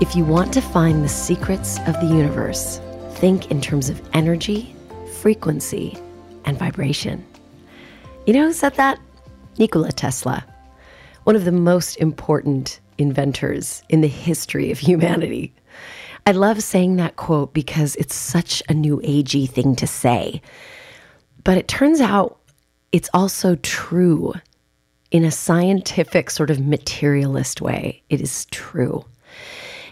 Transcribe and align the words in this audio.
If 0.00 0.16
you 0.16 0.24
want 0.24 0.54
to 0.54 0.62
find 0.62 1.04
the 1.04 1.10
secrets 1.10 1.78
of 1.86 1.92
the 2.00 2.06
universe, 2.06 2.80
think 3.16 3.50
in 3.50 3.60
terms 3.60 3.90
of 3.90 4.00
energy, 4.14 4.74
frequency, 5.20 5.94
and 6.46 6.58
vibration. 6.58 7.22
You 8.26 8.32
know 8.32 8.46
who 8.46 8.54
said 8.54 8.76
that? 8.76 8.98
Nikola 9.58 9.92
Tesla, 9.92 10.42
one 11.24 11.36
of 11.36 11.44
the 11.44 11.52
most 11.52 11.96
important 11.96 12.80
inventors 12.96 13.82
in 13.90 14.00
the 14.00 14.08
history 14.08 14.70
of 14.70 14.78
humanity. 14.78 15.52
I 16.26 16.32
love 16.32 16.62
saying 16.62 16.96
that 16.96 17.16
quote 17.16 17.52
because 17.52 17.94
it's 17.96 18.14
such 18.14 18.62
a 18.70 18.74
new 18.74 19.02
agey 19.04 19.50
thing 19.50 19.76
to 19.76 19.86
say. 19.86 20.40
But 21.44 21.58
it 21.58 21.68
turns 21.68 22.00
out 22.00 22.40
it's 22.92 23.10
also 23.12 23.56
true 23.56 24.32
in 25.10 25.26
a 25.26 25.30
scientific, 25.30 26.30
sort 26.30 26.48
of 26.48 26.58
materialist 26.58 27.60
way. 27.60 28.02
It 28.08 28.22
is 28.22 28.46
true. 28.46 29.04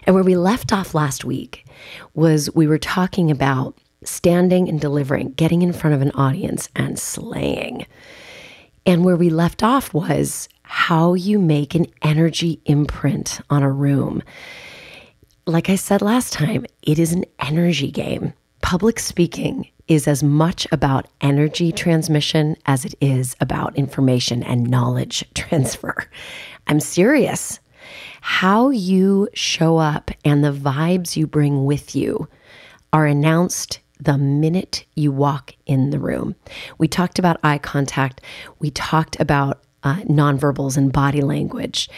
And 0.03 0.15
where 0.15 0.23
we 0.23 0.35
left 0.35 0.71
off 0.71 0.93
last 0.93 1.25
week 1.25 1.65
was 2.13 2.53
we 2.53 2.67
were 2.67 2.77
talking 2.77 3.31
about 3.31 3.77
standing 4.03 4.69
and 4.69 4.79
delivering, 4.79 5.31
getting 5.33 5.61
in 5.61 5.73
front 5.73 5.95
of 5.95 6.01
an 6.01 6.11
audience 6.11 6.69
and 6.75 6.97
slaying. 6.97 7.85
And 8.85 9.03
where 9.03 9.17
we 9.17 9.29
left 9.29 9.61
off 9.61 9.93
was 9.93 10.47
how 10.63 11.13
you 11.13 11.39
make 11.39 11.75
an 11.75 11.87
energy 12.01 12.61
imprint 12.65 13.41
on 13.49 13.63
a 13.63 13.71
room. 13.71 14.23
Like 15.45 15.69
I 15.69 15.75
said 15.75 16.01
last 16.01 16.31
time, 16.33 16.65
it 16.83 16.99
is 16.99 17.11
an 17.11 17.25
energy 17.39 17.91
game. 17.91 18.33
Public 18.61 18.99
speaking 18.99 19.67
is 19.87 20.07
as 20.07 20.21
much 20.21 20.67
about 20.71 21.07
energy 21.21 21.71
transmission 21.71 22.55
as 22.67 22.85
it 22.85 22.93
is 23.01 23.35
about 23.41 23.75
information 23.75 24.43
and 24.43 24.69
knowledge 24.69 25.25
transfer. 25.33 26.05
I'm 26.67 26.79
serious. 26.79 27.59
How 28.21 28.69
you 28.69 29.29
show 29.33 29.77
up 29.77 30.11
and 30.25 30.43
the 30.43 30.51
vibes 30.51 31.15
you 31.15 31.27
bring 31.27 31.65
with 31.65 31.95
you 31.95 32.27
are 32.91 33.05
announced 33.05 33.79
the 33.99 34.17
minute 34.17 34.85
you 34.95 35.11
walk 35.11 35.53
in 35.65 35.89
the 35.89 35.99
room. 35.99 36.35
We 36.77 36.87
talked 36.87 37.19
about 37.19 37.39
eye 37.43 37.57
contact, 37.57 38.21
we 38.59 38.71
talked 38.71 39.19
about 39.19 39.61
uh, 39.83 40.01
nonverbals 40.01 40.77
and 40.77 40.91
body 40.91 41.21
language. 41.21 41.89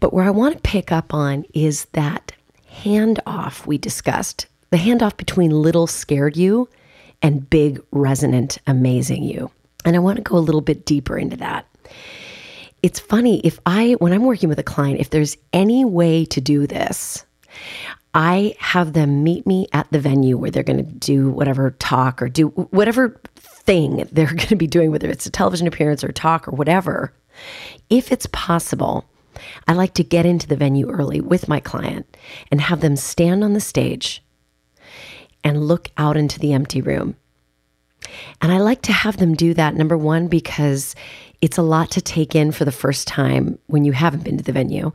But 0.00 0.12
where 0.12 0.24
I 0.24 0.30
want 0.30 0.54
to 0.54 0.60
pick 0.60 0.92
up 0.92 1.12
on 1.14 1.44
is 1.54 1.86
that 1.92 2.32
handoff 2.82 3.66
we 3.66 3.78
discussed 3.78 4.46
the 4.70 4.76
handoff 4.76 5.16
between 5.16 5.50
little 5.50 5.86
scared 5.86 6.36
you 6.36 6.68
and 7.22 7.48
big, 7.48 7.80
resonant, 7.92 8.58
amazing 8.66 9.22
you. 9.22 9.50
And 9.84 9.96
I 9.96 10.00
want 10.00 10.16
to 10.16 10.22
go 10.22 10.36
a 10.36 10.38
little 10.38 10.60
bit 10.60 10.84
deeper 10.84 11.16
into 11.16 11.36
that. 11.38 11.66
It's 12.86 13.00
funny 13.00 13.40
if 13.40 13.58
I, 13.66 13.96
when 13.98 14.12
I'm 14.12 14.22
working 14.22 14.48
with 14.48 14.60
a 14.60 14.62
client, 14.62 15.00
if 15.00 15.10
there's 15.10 15.36
any 15.52 15.84
way 15.84 16.24
to 16.26 16.40
do 16.40 16.68
this, 16.68 17.26
I 18.14 18.54
have 18.60 18.92
them 18.92 19.24
meet 19.24 19.44
me 19.44 19.66
at 19.72 19.90
the 19.90 19.98
venue 19.98 20.38
where 20.38 20.52
they're 20.52 20.62
going 20.62 20.86
to 20.86 20.92
do 20.92 21.28
whatever 21.30 21.72
talk 21.80 22.22
or 22.22 22.28
do 22.28 22.46
whatever 22.46 23.20
thing 23.34 24.08
they're 24.12 24.26
going 24.32 24.46
to 24.46 24.54
be 24.54 24.68
doing, 24.68 24.92
whether 24.92 25.10
it's 25.10 25.26
a 25.26 25.32
television 25.32 25.66
appearance 25.66 26.04
or 26.04 26.12
talk 26.12 26.46
or 26.46 26.52
whatever. 26.52 27.12
If 27.90 28.12
it's 28.12 28.26
possible, 28.26 29.04
I 29.66 29.72
like 29.72 29.94
to 29.94 30.04
get 30.04 30.24
into 30.24 30.46
the 30.46 30.54
venue 30.54 30.88
early 30.88 31.20
with 31.20 31.48
my 31.48 31.58
client 31.58 32.16
and 32.52 32.60
have 32.60 32.82
them 32.82 32.94
stand 32.94 33.42
on 33.42 33.54
the 33.54 33.60
stage 33.60 34.22
and 35.42 35.66
look 35.66 35.90
out 35.96 36.16
into 36.16 36.38
the 36.38 36.52
empty 36.52 36.82
room. 36.82 37.16
And 38.40 38.52
I 38.52 38.58
like 38.58 38.82
to 38.82 38.92
have 38.92 39.16
them 39.16 39.34
do 39.34 39.54
that, 39.54 39.74
number 39.74 39.96
one, 39.96 40.28
because 40.28 40.94
it's 41.40 41.58
a 41.58 41.62
lot 41.62 41.90
to 41.92 42.00
take 42.00 42.34
in 42.34 42.52
for 42.52 42.64
the 42.64 42.72
first 42.72 43.06
time 43.06 43.58
when 43.66 43.84
you 43.84 43.92
haven't 43.92 44.24
been 44.24 44.38
to 44.38 44.44
the 44.44 44.52
venue. 44.52 44.92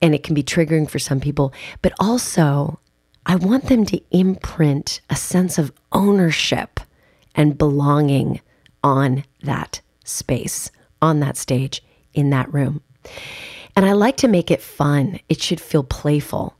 And 0.00 0.14
it 0.14 0.22
can 0.22 0.34
be 0.34 0.42
triggering 0.42 0.88
for 0.88 0.98
some 0.98 1.20
people. 1.20 1.52
But 1.80 1.92
also, 1.98 2.80
I 3.26 3.36
want 3.36 3.66
them 3.66 3.84
to 3.86 4.00
imprint 4.10 5.00
a 5.10 5.16
sense 5.16 5.58
of 5.58 5.72
ownership 5.92 6.80
and 7.34 7.58
belonging 7.58 8.40
on 8.82 9.24
that 9.42 9.80
space, 10.04 10.70
on 11.00 11.20
that 11.20 11.36
stage, 11.36 11.82
in 12.14 12.30
that 12.30 12.52
room. 12.52 12.82
And 13.74 13.86
I 13.86 13.92
like 13.92 14.18
to 14.18 14.28
make 14.28 14.50
it 14.50 14.60
fun. 14.60 15.18
It 15.30 15.40
should 15.40 15.60
feel 15.60 15.82
playful 15.82 16.54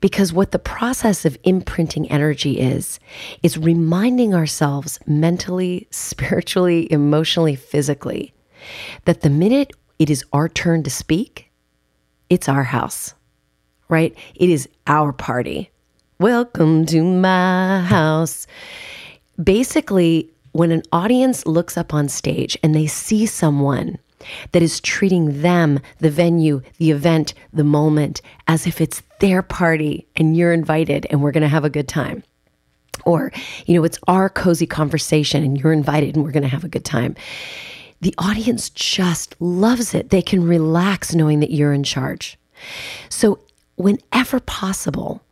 because 0.00 0.32
what 0.32 0.52
the 0.52 0.58
process 0.58 1.26
of 1.26 1.36
imprinting 1.44 2.10
energy 2.10 2.58
is, 2.58 2.98
is 3.42 3.58
reminding 3.58 4.34
ourselves 4.34 4.98
mentally, 5.06 5.86
spiritually, 5.90 6.90
emotionally, 6.90 7.54
physically 7.54 8.32
that 9.04 9.22
the 9.22 9.30
minute 9.30 9.72
it 9.98 10.10
is 10.10 10.24
our 10.32 10.48
turn 10.48 10.82
to 10.82 10.90
speak, 10.90 11.50
it's 12.30 12.48
our 12.48 12.64
house, 12.64 13.14
right? 13.88 14.16
It 14.34 14.50
is 14.50 14.68
our 14.86 15.12
party. 15.12 15.70
Welcome 16.18 16.86
to 16.86 17.02
my 17.02 17.82
house. 17.82 18.46
Basically, 19.42 20.30
when 20.52 20.70
an 20.70 20.82
audience 20.92 21.46
looks 21.46 21.76
up 21.76 21.92
on 21.92 22.08
stage 22.08 22.56
and 22.62 22.74
they 22.74 22.86
see 22.86 23.26
someone 23.26 23.98
that 24.52 24.62
is 24.62 24.80
treating 24.80 25.42
them, 25.42 25.80
the 25.98 26.10
venue, 26.10 26.62
the 26.78 26.90
event, 26.90 27.34
the 27.52 27.64
moment, 27.64 28.22
as 28.48 28.66
if 28.66 28.80
it's 28.80 29.02
their 29.20 29.42
party 29.42 30.06
and 30.16 30.36
you're 30.36 30.52
invited 30.52 31.06
and 31.10 31.22
we're 31.22 31.32
going 31.32 31.42
to 31.42 31.48
have 31.48 31.64
a 31.64 31.70
good 31.70 31.88
time. 31.88 32.22
Or, 33.04 33.32
you 33.66 33.74
know, 33.74 33.84
it's 33.84 33.98
our 34.06 34.28
cozy 34.28 34.66
conversation 34.66 35.44
and 35.44 35.58
you're 35.58 35.72
invited 35.72 36.14
and 36.14 36.24
we're 36.24 36.30
going 36.30 36.44
to 36.44 36.48
have 36.48 36.64
a 36.64 36.68
good 36.68 36.84
time. 36.84 37.16
The 38.04 38.14
audience 38.18 38.68
just 38.68 39.34
loves 39.40 39.94
it. 39.94 40.10
They 40.10 40.20
can 40.20 40.46
relax 40.46 41.14
knowing 41.14 41.40
that 41.40 41.50
you're 41.50 41.72
in 41.72 41.84
charge. 41.84 42.36
So, 43.08 43.38
whenever 43.76 44.40
possible, 44.40 45.22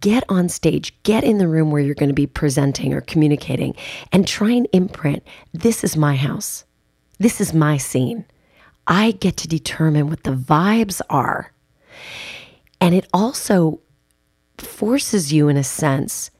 get 0.00 0.24
on 0.28 0.48
stage, 0.48 0.92
get 1.04 1.22
in 1.22 1.38
the 1.38 1.46
room 1.46 1.70
where 1.70 1.80
you're 1.80 1.94
going 1.94 2.08
to 2.08 2.12
be 2.12 2.26
presenting 2.26 2.92
or 2.92 3.00
communicating, 3.00 3.76
and 4.10 4.26
try 4.26 4.50
and 4.50 4.66
imprint 4.72 5.22
this 5.52 5.84
is 5.84 5.96
my 5.96 6.16
house. 6.16 6.64
This 7.20 7.40
is 7.40 7.54
my 7.54 7.76
scene. 7.76 8.24
I 8.88 9.12
get 9.12 9.36
to 9.36 9.46
determine 9.46 10.08
what 10.08 10.24
the 10.24 10.34
vibes 10.34 11.00
are. 11.08 11.52
And 12.80 12.92
it 12.92 13.06
also 13.14 13.82
forces 14.58 15.32
you, 15.32 15.46
in 15.46 15.56
a 15.56 15.62
sense, 15.62 16.32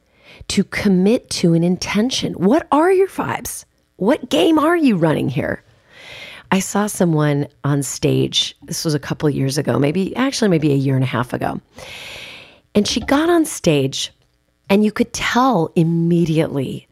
to 0.49 0.65
commit 0.65 1.29
to 1.29 1.53
an 1.53 1.63
intention. 1.63 2.33
What 2.33 2.67
are 2.73 2.91
your 2.91 3.07
vibes? 3.07 3.63
What 4.01 4.31
game 4.31 4.57
are 4.57 4.75
you 4.75 4.97
running 4.97 5.29
here? 5.29 5.63
I 6.49 6.57
saw 6.57 6.87
someone 6.87 7.47
on 7.63 7.83
stage. 7.83 8.57
This 8.63 8.83
was 8.83 8.95
a 8.95 8.99
couple 8.99 9.29
years 9.29 9.59
ago, 9.59 9.77
maybe 9.77 10.15
actually, 10.15 10.47
maybe 10.47 10.71
a 10.71 10.75
year 10.75 10.95
and 10.95 11.03
a 11.03 11.07
half 11.07 11.33
ago. 11.33 11.61
And 12.73 12.87
she 12.87 12.99
got 12.99 13.29
on 13.29 13.45
stage, 13.45 14.11
and 14.71 14.83
you 14.83 14.91
could 14.91 15.13
tell 15.13 15.71
immediately 15.75 16.87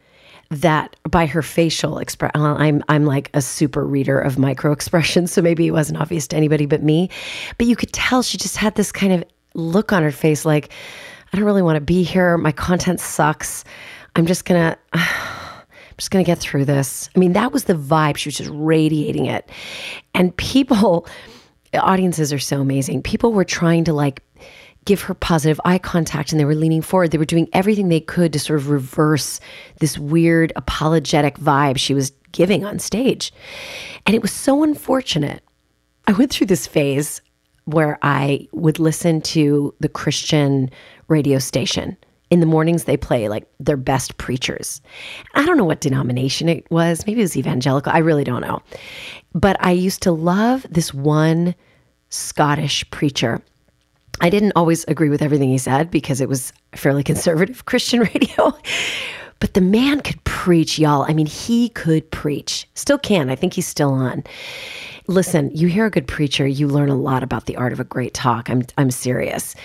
that 0.50 0.94
by 1.02 1.26
her 1.26 1.42
facial 1.42 1.98
expression, 1.98 2.40
uh, 2.40 2.54
I'm 2.54 2.84
I'm 2.88 3.06
like 3.06 3.28
a 3.34 3.42
super 3.42 3.84
reader 3.84 4.20
of 4.20 4.38
micro 4.38 4.70
expressions, 4.70 5.32
so 5.32 5.42
maybe 5.42 5.66
it 5.66 5.72
wasn't 5.72 6.00
obvious 6.00 6.28
to 6.28 6.36
anybody 6.36 6.66
but 6.66 6.84
me. 6.84 7.10
But 7.58 7.66
you 7.66 7.74
could 7.74 7.92
tell 7.92 8.22
she 8.22 8.38
just 8.38 8.56
had 8.56 8.76
this 8.76 8.92
kind 8.92 9.12
of 9.12 9.24
look 9.54 9.92
on 9.92 10.04
her 10.04 10.12
face, 10.12 10.44
like 10.44 10.70
I 11.32 11.36
don't 11.36 11.44
really 11.44 11.62
want 11.62 11.74
to 11.74 11.80
be 11.80 12.04
here. 12.04 12.38
My 12.38 12.52
content 12.52 13.00
sucks. 13.00 13.64
I'm 14.14 14.26
just 14.26 14.44
gonna. 14.44 14.78
I'm 14.92 15.39
just 16.00 16.10
gonna 16.10 16.24
get 16.24 16.38
through 16.38 16.64
this. 16.64 17.08
I 17.14 17.18
mean, 17.18 17.32
that 17.34 17.52
was 17.52 17.64
the 17.64 17.74
vibe. 17.74 18.16
She 18.16 18.28
was 18.28 18.36
just 18.36 18.50
radiating 18.52 19.26
it, 19.26 19.48
and 20.14 20.36
people, 20.36 21.06
audiences 21.74 22.32
are 22.32 22.38
so 22.38 22.60
amazing. 22.60 23.02
People 23.02 23.32
were 23.32 23.44
trying 23.44 23.84
to 23.84 23.92
like 23.92 24.22
give 24.84 25.02
her 25.02 25.14
positive 25.14 25.60
eye 25.64 25.78
contact 25.78 26.32
and 26.32 26.40
they 26.40 26.44
were 26.44 26.54
leaning 26.54 26.82
forward. 26.82 27.10
They 27.10 27.18
were 27.18 27.24
doing 27.24 27.48
everything 27.52 27.88
they 27.88 28.00
could 28.00 28.32
to 28.32 28.38
sort 28.38 28.58
of 28.58 28.70
reverse 28.70 29.38
this 29.78 29.98
weird 29.98 30.52
apologetic 30.56 31.36
vibe 31.38 31.76
she 31.76 31.94
was 31.94 32.12
giving 32.32 32.64
on 32.64 32.78
stage. 32.78 33.32
And 34.06 34.16
it 34.16 34.22
was 34.22 34.32
so 34.32 34.62
unfortunate. 34.62 35.42
I 36.06 36.12
went 36.12 36.32
through 36.32 36.46
this 36.46 36.66
phase 36.66 37.20
where 37.66 37.98
I 38.02 38.48
would 38.52 38.78
listen 38.78 39.20
to 39.20 39.74
the 39.80 39.88
Christian 39.88 40.70
radio 41.08 41.38
station. 41.38 41.96
In 42.30 42.40
the 42.40 42.46
mornings, 42.46 42.84
they 42.84 42.96
play 42.96 43.28
like 43.28 43.48
their 43.58 43.76
best 43.76 44.16
preachers. 44.16 44.80
I 45.34 45.44
don't 45.44 45.56
know 45.56 45.64
what 45.64 45.80
denomination 45.80 46.48
it 46.48 46.70
was. 46.70 47.06
Maybe 47.06 47.20
it 47.20 47.24
was 47.24 47.36
evangelical. 47.36 47.92
I 47.92 47.98
really 47.98 48.24
don't 48.24 48.42
know. 48.42 48.62
But 49.34 49.56
I 49.60 49.72
used 49.72 50.02
to 50.02 50.12
love 50.12 50.64
this 50.70 50.94
one 50.94 51.54
Scottish 52.08 52.88
preacher 52.90 53.42
I 54.20 54.30
didn't 54.30 54.52
always 54.54 54.84
agree 54.84 55.08
with 55.08 55.22
everything 55.22 55.48
he 55.48 55.58
said 55.58 55.90
because 55.90 56.20
it 56.20 56.28
was 56.28 56.52
fairly 56.74 57.02
conservative 57.02 57.64
Christian 57.66 58.00
radio. 58.00 58.52
But 59.38 59.54
the 59.54 59.62
man 59.62 60.00
could 60.00 60.22
preach, 60.24 60.78
y'all. 60.78 61.06
I 61.08 61.14
mean, 61.14 61.26
he 61.26 61.70
could 61.70 62.10
preach. 62.10 62.68
Still 62.74 62.98
can. 62.98 63.30
I 63.30 63.36
think 63.36 63.54
he's 63.54 63.66
still 63.66 63.92
on. 63.92 64.22
Listen, 65.06 65.50
you 65.54 65.68
hear 65.68 65.86
a 65.86 65.90
good 65.90 66.06
preacher, 66.06 66.46
you 66.46 66.68
learn 66.68 66.90
a 66.90 66.94
lot 66.94 67.22
about 67.22 67.46
the 67.46 67.56
art 67.56 67.72
of 67.72 67.80
a 67.80 67.84
great 67.84 68.14
talk. 68.14 68.50
I'm 68.50 68.62
I'm 68.76 68.90
serious. 68.90 69.56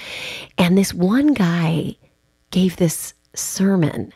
And 0.58 0.78
this 0.78 0.94
one 0.94 1.34
guy 1.34 1.98
gave 2.52 2.78
this 2.78 3.14
sermon. 3.34 4.14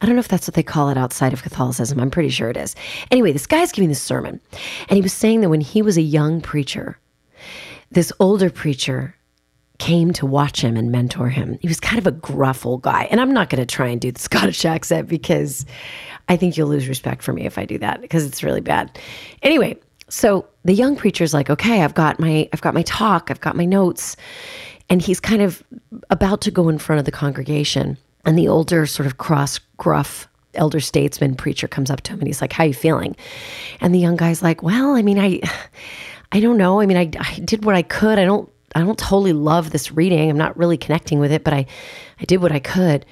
I 0.00 0.06
don't 0.06 0.16
know 0.16 0.20
if 0.20 0.28
that's 0.28 0.48
what 0.48 0.54
they 0.54 0.62
call 0.62 0.88
it 0.88 0.98
outside 0.98 1.32
of 1.32 1.42
Catholicism. 1.42 2.00
I'm 2.00 2.10
pretty 2.10 2.30
sure 2.30 2.50
it 2.50 2.56
is. 2.56 2.74
Anyway, 3.10 3.32
this 3.32 3.46
guy's 3.46 3.72
giving 3.72 3.88
this 3.88 4.02
sermon, 4.02 4.40
and 4.88 4.96
he 4.96 5.02
was 5.02 5.12
saying 5.12 5.40
that 5.40 5.48
when 5.48 5.60
he 5.60 5.80
was 5.82 5.96
a 5.96 6.02
young 6.02 6.40
preacher, 6.40 6.98
this 7.90 8.12
older 8.18 8.50
preacher 8.50 9.14
came 9.78 10.12
to 10.12 10.26
watch 10.26 10.62
him 10.62 10.76
and 10.76 10.92
mentor 10.92 11.28
him. 11.28 11.58
He 11.60 11.66
was 11.66 11.80
kind 11.80 11.98
of 11.98 12.06
a 12.06 12.12
gruff 12.12 12.64
old 12.64 12.82
guy. 12.82 13.08
And 13.10 13.20
I'm 13.20 13.32
not 13.32 13.50
going 13.50 13.60
to 13.60 13.66
try 13.66 13.88
and 13.88 14.00
do 14.00 14.12
the 14.12 14.20
Scottish 14.28 14.64
accent 14.64 15.08
because 15.08 15.66
I 16.28 16.36
think 16.36 16.56
you'll 16.56 16.68
lose 16.68 16.88
respect 16.88 17.22
for 17.22 17.32
me 17.32 17.46
if 17.46 17.58
I 17.58 17.64
do 17.64 17.78
that 17.78 18.00
because 18.00 18.24
it's 18.24 18.42
really 18.42 18.60
bad. 18.60 18.96
Anyway, 19.42 19.76
so 20.08 20.46
the 20.64 20.74
young 20.74 20.94
preacher's 20.94 21.34
like, 21.34 21.50
"Okay, 21.50 21.82
I've 21.82 21.94
got 21.94 22.20
my 22.20 22.48
I've 22.52 22.60
got 22.60 22.74
my 22.74 22.82
talk, 22.82 23.30
I've 23.30 23.40
got 23.40 23.56
my 23.56 23.64
notes." 23.64 24.16
And 24.88 25.00
he's 25.00 25.20
kind 25.20 25.42
of 25.42 25.62
about 26.10 26.40
to 26.42 26.50
go 26.50 26.68
in 26.68 26.78
front 26.78 26.98
of 26.98 27.04
the 27.04 27.12
congregation. 27.12 27.96
And 28.24 28.38
the 28.38 28.48
older 28.48 28.86
sort 28.86 29.06
of 29.06 29.18
cross 29.18 29.58
gruff 29.76 30.28
elder 30.54 30.80
statesman 30.80 31.34
preacher 31.34 31.66
comes 31.66 31.90
up 31.90 32.02
to 32.02 32.12
him 32.12 32.20
and 32.20 32.28
he's 32.28 32.40
like, 32.40 32.52
"How 32.52 32.64
you 32.64 32.74
feeling?" 32.74 33.16
And 33.80 33.94
the 33.94 33.98
young 33.98 34.16
guy's 34.16 34.42
like, 34.42 34.62
"Well, 34.62 34.94
I 34.94 35.02
mean, 35.02 35.18
I 35.18 35.40
I 36.32 36.40
don't 36.40 36.56
know. 36.58 36.80
I 36.80 36.86
mean, 36.86 36.96
I, 36.96 37.10
I 37.18 37.40
did 37.40 37.64
what 37.64 37.74
I 37.74 37.82
could. 37.82 38.18
I 38.18 38.24
don't 38.24 38.48
I 38.74 38.80
don't 38.80 38.98
totally 38.98 39.32
love 39.32 39.70
this 39.70 39.92
reading. 39.92 40.30
I'm 40.30 40.38
not 40.38 40.56
really 40.56 40.78
connecting 40.78 41.18
with 41.18 41.32
it, 41.32 41.44
but 41.44 41.54
I 41.54 41.66
I 42.20 42.24
did 42.24 42.42
what 42.42 42.52
I 42.52 42.60
could." 42.60 43.06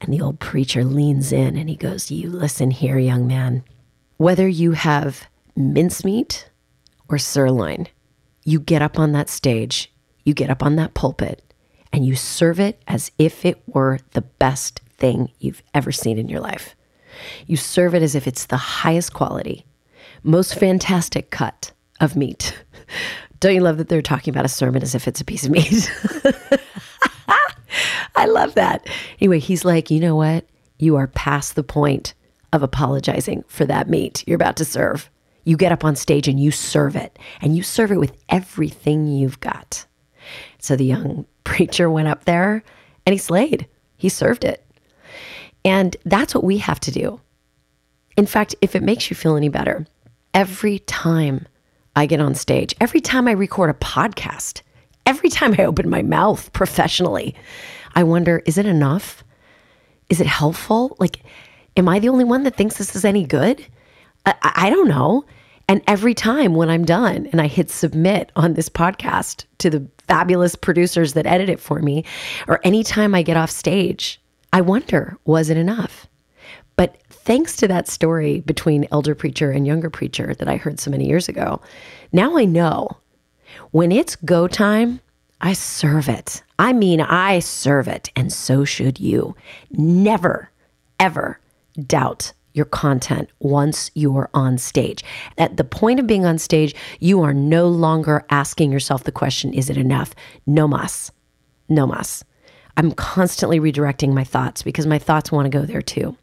And 0.00 0.12
the 0.12 0.20
old 0.20 0.40
preacher 0.40 0.84
leans 0.84 1.32
in 1.32 1.56
and 1.56 1.68
he 1.68 1.76
goes, 1.76 2.10
"You 2.10 2.30
listen 2.30 2.70
here, 2.70 2.98
young 2.98 3.26
man. 3.26 3.62
Whether 4.18 4.48
you 4.48 4.72
have 4.72 5.26
mincemeat 5.56 6.50
or 7.08 7.18
sirloin, 7.18 7.86
you 8.44 8.60
get 8.60 8.82
up 8.82 8.98
on 8.98 9.12
that 9.12 9.28
stage, 9.28 9.92
you 10.26 10.34
get 10.34 10.50
up 10.50 10.62
on 10.62 10.76
that 10.76 10.92
pulpit, 10.92 11.42
and 11.92 12.04
you 12.04 12.16
serve 12.16 12.60
it 12.60 12.82
as 12.88 13.12
if 13.18 13.46
it 13.46 13.62
were 13.66 14.00
the 14.12 14.20
best 14.22 14.80
thing 14.98 15.30
you've 15.38 15.62
ever 15.72 15.92
seen 15.92 16.18
in 16.18 16.28
your 16.28 16.40
life. 16.40 16.74
You 17.46 17.56
serve 17.56 17.94
it 17.94 18.02
as 18.02 18.14
if 18.14 18.26
it's 18.26 18.46
the 18.46 18.56
highest 18.56 19.14
quality, 19.14 19.64
most 20.24 20.56
fantastic 20.56 21.30
cut 21.30 21.70
of 22.00 22.16
meat. 22.16 22.58
Don't 23.40 23.54
you 23.54 23.60
love 23.60 23.78
that 23.78 23.88
they're 23.88 24.02
talking 24.02 24.34
about 24.34 24.44
a 24.44 24.48
sermon 24.48 24.82
as 24.82 24.94
if 24.94 25.06
it's 25.06 25.20
a 25.20 25.24
piece 25.24 25.44
of 25.46 25.52
meat? 25.52 25.90
I 28.16 28.26
love 28.26 28.54
that. 28.54 28.88
Anyway, 29.20 29.38
he's 29.38 29.64
like, 29.64 29.90
you 29.90 30.00
know 30.00 30.16
what? 30.16 30.46
You 30.78 30.96
are 30.96 31.06
past 31.06 31.54
the 31.54 31.62
point 31.62 32.14
of 32.52 32.62
apologizing 32.62 33.44
for 33.46 33.64
that 33.66 33.88
meat 33.88 34.24
you're 34.26 34.36
about 34.36 34.56
to 34.56 34.64
serve. 34.64 35.08
You 35.44 35.56
get 35.56 35.70
up 35.70 35.84
on 35.84 35.94
stage 35.94 36.26
and 36.26 36.40
you 36.40 36.50
serve 36.50 36.96
it, 36.96 37.16
and 37.40 37.56
you 37.56 37.62
serve 37.62 37.92
it 37.92 38.00
with 38.00 38.16
everything 38.28 39.06
you've 39.06 39.38
got. 39.38 39.86
So 40.58 40.76
the 40.76 40.84
young 40.84 41.26
preacher 41.44 41.90
went 41.90 42.08
up 42.08 42.24
there 42.24 42.62
and 43.04 43.12
he 43.12 43.18
slayed. 43.18 43.66
He 43.96 44.08
served 44.08 44.44
it. 44.44 44.64
And 45.64 45.96
that's 46.04 46.34
what 46.34 46.44
we 46.44 46.58
have 46.58 46.80
to 46.80 46.90
do. 46.90 47.20
In 48.16 48.26
fact, 48.26 48.54
if 48.60 48.76
it 48.76 48.82
makes 48.82 49.10
you 49.10 49.16
feel 49.16 49.36
any 49.36 49.48
better, 49.48 49.86
every 50.32 50.78
time 50.80 51.46
I 51.96 52.06
get 52.06 52.20
on 52.20 52.34
stage, 52.34 52.74
every 52.80 53.00
time 53.00 53.26
I 53.26 53.32
record 53.32 53.70
a 53.70 53.74
podcast, 53.74 54.62
every 55.06 55.28
time 55.28 55.54
I 55.58 55.64
open 55.64 55.88
my 55.88 56.02
mouth 56.02 56.52
professionally, 56.52 57.34
I 57.94 58.04
wonder 58.04 58.42
is 58.46 58.58
it 58.58 58.66
enough? 58.66 59.24
Is 60.08 60.20
it 60.20 60.26
helpful? 60.26 60.96
Like, 61.00 61.22
am 61.76 61.88
I 61.88 61.98
the 61.98 62.10
only 62.10 62.24
one 62.24 62.44
that 62.44 62.54
thinks 62.54 62.76
this 62.76 62.94
is 62.94 63.04
any 63.04 63.24
good? 63.24 63.66
I, 64.24 64.34
I 64.42 64.70
don't 64.70 64.88
know. 64.88 65.24
And 65.68 65.82
every 65.86 66.14
time 66.14 66.54
when 66.54 66.70
I'm 66.70 66.84
done 66.84 67.26
and 67.32 67.40
I 67.40 67.48
hit 67.48 67.70
submit 67.70 68.30
on 68.36 68.54
this 68.54 68.68
podcast 68.68 69.46
to 69.58 69.70
the 69.70 69.88
fabulous 70.08 70.54
producers 70.54 71.12
that 71.14 71.26
edit 71.26 71.48
it 71.48 71.60
for 71.60 71.80
me, 71.80 72.04
or 72.48 72.60
anytime 72.64 73.14
I 73.14 73.22
get 73.22 73.36
off 73.36 73.50
stage, 73.50 74.20
I 74.52 74.60
wonder, 74.60 75.16
was 75.24 75.50
it 75.50 75.56
enough? 75.56 76.06
But 76.76 76.96
thanks 77.08 77.56
to 77.56 77.68
that 77.68 77.88
story 77.88 78.40
between 78.40 78.86
elder 78.92 79.14
preacher 79.14 79.50
and 79.50 79.66
younger 79.66 79.90
preacher 79.90 80.34
that 80.34 80.48
I 80.48 80.56
heard 80.56 80.78
so 80.78 80.90
many 80.90 81.08
years 81.08 81.28
ago, 81.28 81.60
now 82.12 82.36
I 82.36 82.44
know 82.44 82.98
when 83.70 83.90
it's 83.90 84.16
go 84.16 84.46
time, 84.46 85.00
I 85.40 85.52
serve 85.52 86.08
it. 86.08 86.42
I 86.58 86.72
mean, 86.72 87.00
I 87.00 87.40
serve 87.40 87.88
it, 87.88 88.10
and 88.16 88.32
so 88.32 88.64
should 88.64 88.98
you. 88.98 89.36
Never, 89.70 90.50
ever 90.98 91.38
doubt 91.86 92.32
your 92.56 92.64
content 92.64 93.28
once 93.40 93.90
you're 93.94 94.30
on 94.32 94.56
stage. 94.56 95.04
At 95.36 95.58
the 95.58 95.64
point 95.64 96.00
of 96.00 96.06
being 96.06 96.24
on 96.24 96.38
stage, 96.38 96.74
you 97.00 97.22
are 97.22 97.34
no 97.34 97.68
longer 97.68 98.24
asking 98.30 98.72
yourself 98.72 99.04
the 99.04 99.12
question, 99.12 99.52
is 99.52 99.68
it 99.68 99.76
enough? 99.76 100.14
No 100.46 100.66
mas. 100.66 101.12
No 101.68 101.86
mas. 101.86 102.24
I'm 102.78 102.92
constantly 102.92 103.60
redirecting 103.60 104.14
my 104.14 104.24
thoughts 104.24 104.62
because 104.62 104.86
my 104.86 104.98
thoughts 104.98 105.30
want 105.30 105.44
to 105.44 105.58
go 105.58 105.66
there 105.66 105.82
too. 105.82 106.16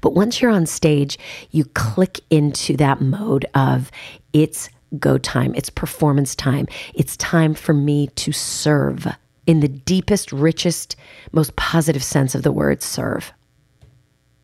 But 0.00 0.14
once 0.14 0.40
you're 0.40 0.50
on 0.50 0.64
stage, 0.64 1.18
you 1.50 1.66
click 1.66 2.20
into 2.30 2.76
that 2.78 3.02
mode 3.02 3.44
of 3.54 3.90
it's 4.32 4.70
go 4.98 5.18
time, 5.18 5.54
it's 5.54 5.70
performance 5.70 6.34
time, 6.34 6.66
it's 6.94 7.16
time 7.18 7.54
for 7.54 7.74
me 7.74 8.08
to 8.08 8.32
serve 8.32 9.06
in 9.46 9.60
the 9.60 9.68
deepest, 9.68 10.32
richest, 10.32 10.96
most 11.32 11.54
positive 11.56 12.02
sense 12.02 12.34
of 12.34 12.42
the 12.42 12.52
word 12.52 12.82
serve 12.82 13.32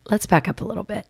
let's 0.09 0.25
back 0.25 0.47
up 0.47 0.61
a 0.61 0.65
little 0.65 0.83
bit. 0.83 1.05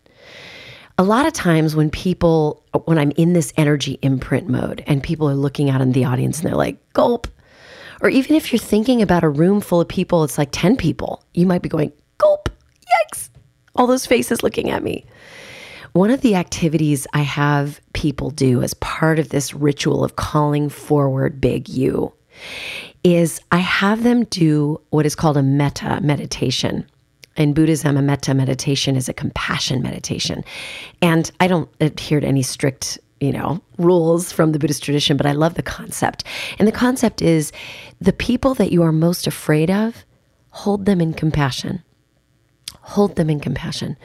A 0.97 1.03
lot 1.03 1.27
of 1.27 1.33
times 1.33 1.75
when 1.75 1.89
people, 1.91 2.63
when 2.85 2.97
I'm 2.97 3.11
in 3.11 3.33
this 3.33 3.53
energy 3.55 3.99
imprint 4.01 4.49
mode 4.49 4.83
and 4.87 5.03
people 5.03 5.29
are 5.29 5.35
looking 5.35 5.69
out 5.69 5.81
in 5.81 5.91
the 5.91 6.05
audience 6.05 6.39
and 6.39 6.47
they're 6.47 6.55
like, 6.55 6.77
gulp. 6.93 7.27
Or 8.01 8.09
even 8.09 8.35
if 8.35 8.51
you're 8.51 8.59
thinking 8.59 9.01
about 9.01 9.23
a 9.23 9.29
room 9.29 9.61
full 9.61 9.81
of 9.81 9.87
people, 9.87 10.23
it's 10.23 10.37
like 10.37 10.49
10 10.51 10.75
people, 10.75 11.23
you 11.33 11.45
might 11.45 11.61
be 11.61 11.69
going, 11.69 11.91
gulp, 12.17 12.49
yikes, 12.81 13.29
all 13.75 13.87
those 13.87 14.05
faces 14.05 14.43
looking 14.43 14.69
at 14.69 14.83
me. 14.83 15.05
One 15.93 16.11
of 16.11 16.21
the 16.21 16.35
activities 16.35 17.07
I 17.13 17.21
have 17.21 17.79
people 17.93 18.29
do 18.29 18.61
as 18.61 18.73
part 18.75 19.17
of 19.19 19.29
this 19.29 19.53
ritual 19.53 20.03
of 20.03 20.15
calling 20.15 20.69
forward 20.69 21.41
big 21.41 21.69
you 21.69 22.13
is 23.03 23.39
I 23.51 23.57
have 23.57 24.03
them 24.03 24.25
do 24.25 24.81
what 24.89 25.05
is 25.05 25.15
called 25.15 25.37
a 25.37 25.43
metta 25.43 25.99
meditation 26.01 26.85
in 27.37 27.53
Buddhism, 27.53 27.97
a 27.97 28.01
metta 28.01 28.33
meditation 28.33 28.95
is 28.95 29.07
a 29.07 29.13
compassion 29.13 29.81
meditation. 29.81 30.43
And 31.01 31.31
I 31.39 31.47
don't 31.47 31.69
adhere 31.79 32.19
to 32.19 32.27
any 32.27 32.41
strict, 32.41 32.99
you 33.19 33.31
know, 33.31 33.61
rules 33.77 34.31
from 34.31 34.51
the 34.51 34.59
Buddhist 34.59 34.83
tradition, 34.83 35.17
but 35.17 35.25
I 35.25 35.33
love 35.33 35.53
the 35.53 35.63
concept. 35.63 36.23
And 36.59 36.67
the 36.67 36.73
concept 36.73 37.21
is 37.21 37.51
the 38.01 38.13
people 38.13 38.53
that 38.55 38.71
you 38.71 38.83
are 38.83 38.91
most 38.91 39.27
afraid 39.27 39.69
of, 39.69 40.03
hold 40.49 40.85
them 40.85 40.99
in 40.99 41.13
compassion. 41.13 41.83
Hold 42.81 43.15
them 43.17 43.29
in 43.29 43.39
compassion. 43.39 43.97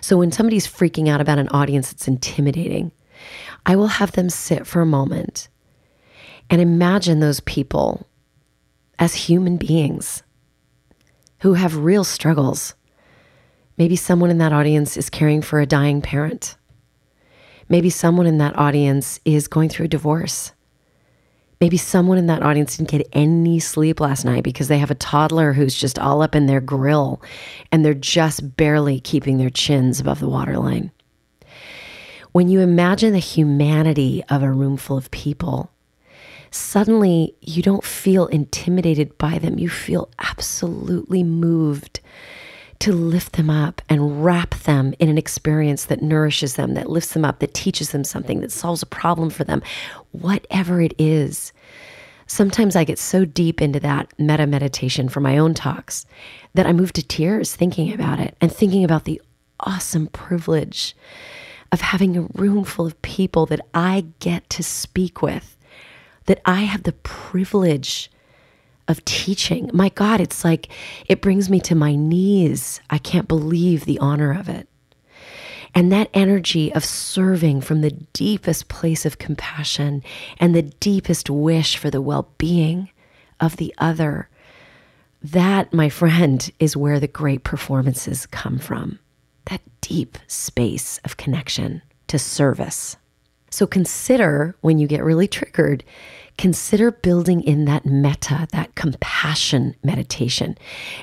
So 0.00 0.16
when 0.16 0.32
somebody's 0.32 0.66
freaking 0.66 1.08
out 1.08 1.20
about 1.20 1.38
an 1.38 1.48
audience 1.48 1.90
that's 1.90 2.08
intimidating, 2.08 2.92
I 3.66 3.76
will 3.76 3.88
have 3.88 4.12
them 4.12 4.30
sit 4.30 4.66
for 4.66 4.80
a 4.80 4.86
moment 4.86 5.48
and 6.48 6.60
imagine 6.60 7.20
those 7.20 7.40
people 7.40 8.06
as 8.98 9.14
human 9.14 9.56
beings 9.56 10.22
who 11.40 11.54
have 11.54 11.76
real 11.76 12.04
struggles 12.04 12.74
Maybe 13.78 13.94
someone 13.94 14.30
in 14.30 14.38
that 14.38 14.52
audience 14.52 14.96
is 14.96 15.08
caring 15.08 15.40
for 15.40 15.60
a 15.60 15.66
dying 15.66 16.02
parent. 16.02 16.56
Maybe 17.68 17.90
someone 17.90 18.26
in 18.26 18.38
that 18.38 18.58
audience 18.58 19.20
is 19.24 19.46
going 19.46 19.68
through 19.68 19.86
a 19.86 19.88
divorce. 19.88 20.52
Maybe 21.60 21.76
someone 21.76 22.18
in 22.18 22.26
that 22.26 22.42
audience 22.42 22.76
didn't 22.76 22.90
get 22.90 23.08
any 23.12 23.60
sleep 23.60 24.00
last 24.00 24.24
night 24.24 24.42
because 24.42 24.68
they 24.68 24.78
have 24.78 24.90
a 24.90 24.96
toddler 24.96 25.52
who's 25.52 25.74
just 25.74 25.98
all 25.98 26.22
up 26.22 26.34
in 26.34 26.46
their 26.46 26.60
grill 26.60 27.22
and 27.70 27.84
they're 27.84 27.94
just 27.94 28.56
barely 28.56 29.00
keeping 29.00 29.38
their 29.38 29.50
chins 29.50 30.00
above 30.00 30.20
the 30.20 30.28
waterline. 30.28 30.90
When 32.32 32.48
you 32.48 32.60
imagine 32.60 33.12
the 33.12 33.18
humanity 33.18 34.22
of 34.28 34.42
a 34.42 34.50
room 34.50 34.76
full 34.76 34.96
of 34.96 35.10
people, 35.10 35.72
suddenly 36.50 37.34
you 37.40 37.62
don't 37.62 37.84
feel 37.84 38.26
intimidated 38.26 39.18
by 39.18 39.38
them. 39.38 39.58
You 39.58 39.68
feel 39.68 40.10
absolutely 40.18 41.22
moved 41.22 42.00
to 42.80 42.92
lift 42.92 43.32
them 43.32 43.50
up 43.50 43.82
and 43.88 44.24
wrap 44.24 44.54
them 44.60 44.94
in 44.98 45.08
an 45.08 45.18
experience 45.18 45.86
that 45.86 46.02
nourishes 46.02 46.54
them, 46.54 46.74
that 46.74 46.90
lifts 46.90 47.12
them 47.12 47.24
up, 47.24 47.40
that 47.40 47.54
teaches 47.54 47.90
them 47.90 48.04
something, 48.04 48.40
that 48.40 48.52
solves 48.52 48.82
a 48.82 48.86
problem 48.86 49.30
for 49.30 49.44
them, 49.44 49.62
whatever 50.12 50.80
it 50.80 50.94
is. 50.98 51.52
Sometimes 52.26 52.76
I 52.76 52.84
get 52.84 52.98
so 52.98 53.24
deep 53.24 53.60
into 53.62 53.80
that 53.80 54.12
metta 54.18 54.46
meditation 54.46 55.08
for 55.08 55.20
my 55.20 55.38
own 55.38 55.54
talks 55.54 56.06
that 56.54 56.66
I 56.66 56.72
move 56.72 56.92
to 56.92 57.02
tears 57.02 57.56
thinking 57.56 57.92
about 57.92 58.20
it 58.20 58.36
and 58.40 58.52
thinking 58.52 58.84
about 58.84 59.04
the 59.04 59.20
awesome 59.60 60.06
privilege 60.08 60.94
of 61.72 61.80
having 61.80 62.16
a 62.16 62.28
room 62.34 62.64
full 62.64 62.86
of 62.86 63.00
people 63.02 63.46
that 63.46 63.60
I 63.74 64.06
get 64.20 64.48
to 64.50 64.62
speak 64.62 65.20
with, 65.20 65.56
that 66.26 66.40
I 66.44 66.60
have 66.60 66.84
the 66.84 66.92
privilege 66.92 68.10
of 68.88 69.04
teaching. 69.04 69.70
My 69.72 69.90
God, 69.90 70.20
it's 70.20 70.44
like 70.44 70.68
it 71.06 71.20
brings 71.20 71.48
me 71.48 71.60
to 71.60 71.74
my 71.74 71.94
knees. 71.94 72.80
I 72.90 72.98
can't 72.98 73.28
believe 73.28 73.84
the 73.84 73.98
honor 73.98 74.32
of 74.32 74.48
it. 74.48 74.68
And 75.74 75.92
that 75.92 76.10
energy 76.14 76.72
of 76.72 76.84
serving 76.84 77.60
from 77.60 77.82
the 77.82 77.90
deepest 77.90 78.68
place 78.68 79.04
of 79.04 79.18
compassion 79.18 80.02
and 80.40 80.54
the 80.54 80.62
deepest 80.62 81.28
wish 81.28 81.76
for 81.76 81.90
the 81.90 82.00
well 82.00 82.32
being 82.38 82.90
of 83.38 83.58
the 83.58 83.74
other, 83.78 84.28
that, 85.22 85.72
my 85.72 85.88
friend, 85.88 86.50
is 86.58 86.76
where 86.76 86.98
the 86.98 87.06
great 87.06 87.44
performances 87.44 88.26
come 88.26 88.58
from. 88.58 88.98
That 89.46 89.60
deep 89.80 90.18
space 90.26 90.98
of 91.04 91.16
connection 91.16 91.82
to 92.08 92.18
service. 92.18 92.96
So 93.50 93.66
consider 93.66 94.56
when 94.60 94.78
you 94.78 94.86
get 94.86 95.04
really 95.04 95.28
triggered, 95.28 95.84
consider 96.38 96.92
building 96.92 97.42
in 97.42 97.66
that 97.66 97.84
metta, 97.84 98.48
that 98.52 98.74
compassion 98.76 99.74
meditation. 99.82 100.56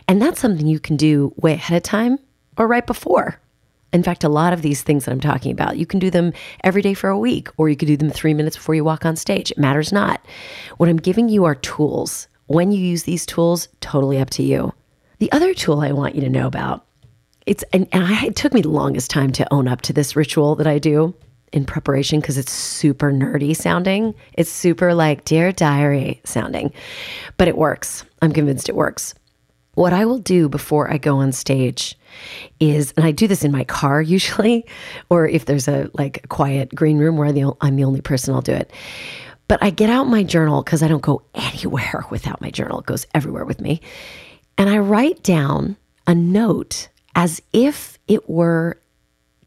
And 0.07 0.21
that's 0.21 0.39
something 0.39 0.65
you 0.65 0.79
can 0.79 0.95
do 0.95 1.33
way 1.37 1.53
ahead 1.53 1.77
of 1.77 1.83
time 1.83 2.17
or 2.57 2.67
right 2.67 2.85
before. 2.85 3.39
In 3.93 4.01
fact, 4.03 4.23
a 4.23 4.29
lot 4.29 4.51
of 4.51 4.61
these 4.61 4.81
things 4.81 5.05
that 5.05 5.11
I'm 5.11 5.21
talking 5.21 5.51
about, 5.51 5.77
you 5.77 5.85
can 5.85 5.99
do 5.99 6.09
them 6.09 6.33
every 6.63 6.81
day 6.81 6.93
for 6.93 7.09
a 7.09 7.19
week, 7.19 7.49
or 7.57 7.69
you 7.69 7.75
could 7.75 7.87
do 7.87 7.95
them 7.95 8.09
three 8.09 8.33
minutes 8.33 8.57
before 8.57 8.75
you 8.75 8.83
walk 8.83 9.05
on 9.05 9.15
stage. 9.15 9.51
It 9.51 9.57
matters 9.57 9.93
not. 9.93 10.25
What 10.77 10.89
I'm 10.89 10.97
giving 10.97 11.29
you 11.29 11.45
are 11.45 11.55
tools. 11.55 12.27
When 12.47 12.71
you 12.71 12.79
use 12.79 13.03
these 13.03 13.25
tools, 13.25 13.67
totally 13.79 14.19
up 14.19 14.29
to 14.31 14.43
you. 14.43 14.73
The 15.19 15.31
other 15.31 15.53
tool 15.53 15.81
I 15.81 15.91
want 15.91 16.15
you 16.15 16.21
to 16.21 16.29
know 16.29 16.47
about, 16.47 16.85
it's 17.45 17.63
and, 17.71 17.87
and 17.91 18.03
I, 18.03 18.25
it 18.25 18.35
took 18.35 18.53
me 18.53 18.61
the 18.61 18.69
longest 18.69 19.11
time 19.11 19.31
to 19.33 19.53
own 19.53 19.67
up 19.67 19.81
to 19.83 19.93
this 19.93 20.15
ritual 20.15 20.55
that 20.55 20.67
I 20.67 20.79
do 20.79 21.13
in 21.55 21.65
preparation 21.65 22.19
because 22.19 22.37
it's 22.37 22.51
super 22.51 23.11
nerdy 23.11 23.55
sounding. 23.55 24.13
It's 24.33 24.51
super 24.51 24.93
like 24.93 25.23
Dear 25.23 25.53
Diary 25.53 26.21
sounding, 26.25 26.73
but 27.37 27.47
it 27.47 27.57
works. 27.57 28.03
I'm 28.21 28.33
convinced 28.33 28.67
it 28.67 28.75
works. 28.75 29.15
What 29.75 29.93
I 29.93 30.05
will 30.05 30.19
do 30.19 30.49
before 30.49 30.91
I 30.91 30.97
go 30.97 31.17
on 31.17 31.31
stage 31.31 31.97
is, 32.59 32.93
and 32.97 33.05
I 33.05 33.11
do 33.11 33.27
this 33.27 33.43
in 33.43 33.51
my 33.51 33.63
car 33.63 34.01
usually, 34.17 34.65
or 35.09 35.27
if 35.27 35.45
there's 35.45 35.67
a 35.67 35.89
like 35.93 36.27
quiet 36.29 36.75
green 36.75 36.97
room 36.97 37.17
where 37.17 37.27
I'm 37.61 37.75
the 37.75 37.83
only 37.83 38.01
person, 38.01 38.33
I'll 38.33 38.41
do 38.41 38.53
it. 38.53 38.71
But 39.47 39.63
I 39.63 39.69
get 39.69 39.89
out 39.89 40.05
my 40.05 40.23
journal 40.23 40.61
because 40.61 40.83
I 40.83 40.87
don't 40.89 41.01
go 41.01 41.21
anywhere 41.33 42.05
without 42.11 42.41
my 42.41 42.51
journal. 42.51 42.81
It 42.81 42.85
goes 42.85 43.07
everywhere 43.13 43.45
with 43.45 43.61
me. 43.61 43.79
And 44.57 44.69
I 44.69 44.77
write 44.79 45.23
down 45.23 45.77
a 46.05 46.15
note 46.15 46.89
as 47.15 47.41
if 47.53 47.97
it 48.07 48.29
were 48.29 48.77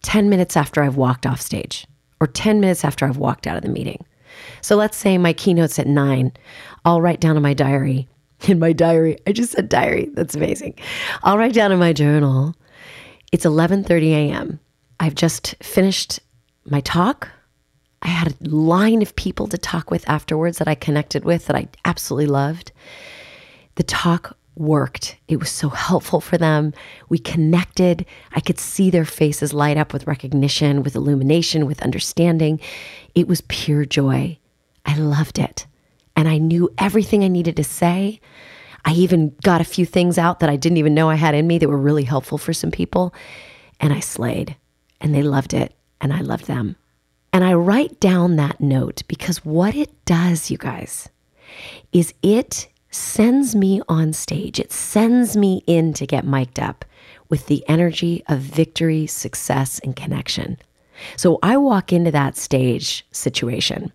10 0.02 0.30
minutes 0.30 0.56
after 0.56 0.82
I've 0.82 0.96
walked 0.96 1.26
off 1.26 1.40
stage 1.40 1.86
or 2.20 2.26
10 2.26 2.60
minutes 2.60 2.84
after 2.84 3.06
I've 3.06 3.16
walked 3.16 3.46
out 3.46 3.56
of 3.56 3.62
the 3.62 3.68
meeting. 3.68 4.04
So 4.60 4.76
let's 4.76 4.96
say 4.96 5.18
my 5.18 5.32
keynote's 5.32 5.78
at 5.78 5.86
nine. 5.86 6.32
I'll 6.84 7.00
write 7.00 7.20
down 7.20 7.36
in 7.36 7.42
my 7.42 7.54
diary, 7.54 8.08
in 8.48 8.58
my 8.58 8.72
diary, 8.72 9.18
I 9.26 9.32
just 9.32 9.52
said 9.52 9.68
diary. 9.68 10.10
That's 10.14 10.34
amazing. 10.34 10.74
I'll 11.22 11.38
write 11.38 11.54
down 11.54 11.72
in 11.72 11.78
my 11.78 11.92
journal, 11.92 12.54
it's 13.32 13.44
11:30 13.44 14.10
a.m. 14.12 14.60
I've 15.00 15.14
just 15.14 15.54
finished 15.62 16.20
my 16.64 16.80
talk. 16.80 17.28
I 18.02 18.08
had 18.08 18.28
a 18.28 18.48
line 18.48 19.02
of 19.02 19.16
people 19.16 19.48
to 19.48 19.58
talk 19.58 19.90
with 19.90 20.08
afterwards 20.08 20.58
that 20.58 20.68
I 20.68 20.74
connected 20.74 21.24
with 21.24 21.46
that 21.46 21.56
I 21.56 21.68
absolutely 21.84 22.26
loved. 22.26 22.72
The 23.74 23.82
talk 23.82 24.36
worked. 24.58 25.16
It 25.28 25.38
was 25.38 25.50
so 25.50 25.68
helpful 25.68 26.20
for 26.20 26.38
them. 26.38 26.72
We 27.08 27.18
connected. 27.18 28.04
I 28.32 28.40
could 28.40 28.58
see 28.58 28.90
their 28.90 29.04
faces 29.04 29.52
light 29.52 29.76
up 29.76 29.92
with 29.92 30.06
recognition, 30.06 30.82
with 30.82 30.96
illumination, 30.96 31.66
with 31.66 31.82
understanding. 31.82 32.60
It 33.14 33.28
was 33.28 33.42
pure 33.42 33.84
joy. 33.84 34.38
I 34.84 34.96
loved 34.96 35.38
it. 35.38 35.66
And 36.16 36.28
I 36.28 36.38
knew 36.38 36.68
everything 36.78 37.22
I 37.22 37.28
needed 37.28 37.56
to 37.56 37.64
say. 37.64 38.20
I 38.84 38.92
even 38.92 39.34
got 39.42 39.60
a 39.60 39.64
few 39.64 39.86
things 39.86 40.18
out 40.18 40.40
that 40.40 40.50
I 40.50 40.56
didn't 40.56 40.78
even 40.78 40.94
know 40.94 41.10
I 41.10 41.14
had 41.16 41.34
in 41.34 41.46
me 41.46 41.58
that 41.58 41.68
were 41.68 41.78
really 41.78 42.04
helpful 42.04 42.38
for 42.38 42.52
some 42.52 42.70
people. 42.70 43.14
And 43.80 43.92
I 43.92 44.00
slayed, 44.00 44.56
and 45.00 45.14
they 45.14 45.22
loved 45.22 45.54
it, 45.54 45.74
and 46.00 46.12
I 46.12 46.20
loved 46.20 46.46
them. 46.46 46.76
And 47.32 47.44
I 47.44 47.52
write 47.52 48.00
down 48.00 48.36
that 48.36 48.60
note 48.60 49.02
because 49.06 49.44
what 49.44 49.76
it 49.76 50.04
does, 50.04 50.50
you 50.50 50.58
guys, 50.58 51.08
is 51.92 52.14
it 52.22 52.68
sends 52.90 53.54
me 53.54 53.80
on 53.88 54.12
stage. 54.12 54.58
It 54.58 54.72
sends 54.72 55.36
me 55.36 55.62
in 55.66 55.92
to 55.94 56.06
get 56.06 56.24
mic'd 56.24 56.58
up 56.58 56.84
with 57.28 57.46
the 57.46 57.64
energy 57.68 58.22
of 58.28 58.40
victory, 58.40 59.06
success, 59.06 59.78
and 59.80 59.94
connection. 59.94 60.58
So 61.16 61.38
I 61.42 61.56
walk 61.56 61.92
into 61.92 62.10
that 62.10 62.36
stage 62.36 63.06
situation 63.12 63.92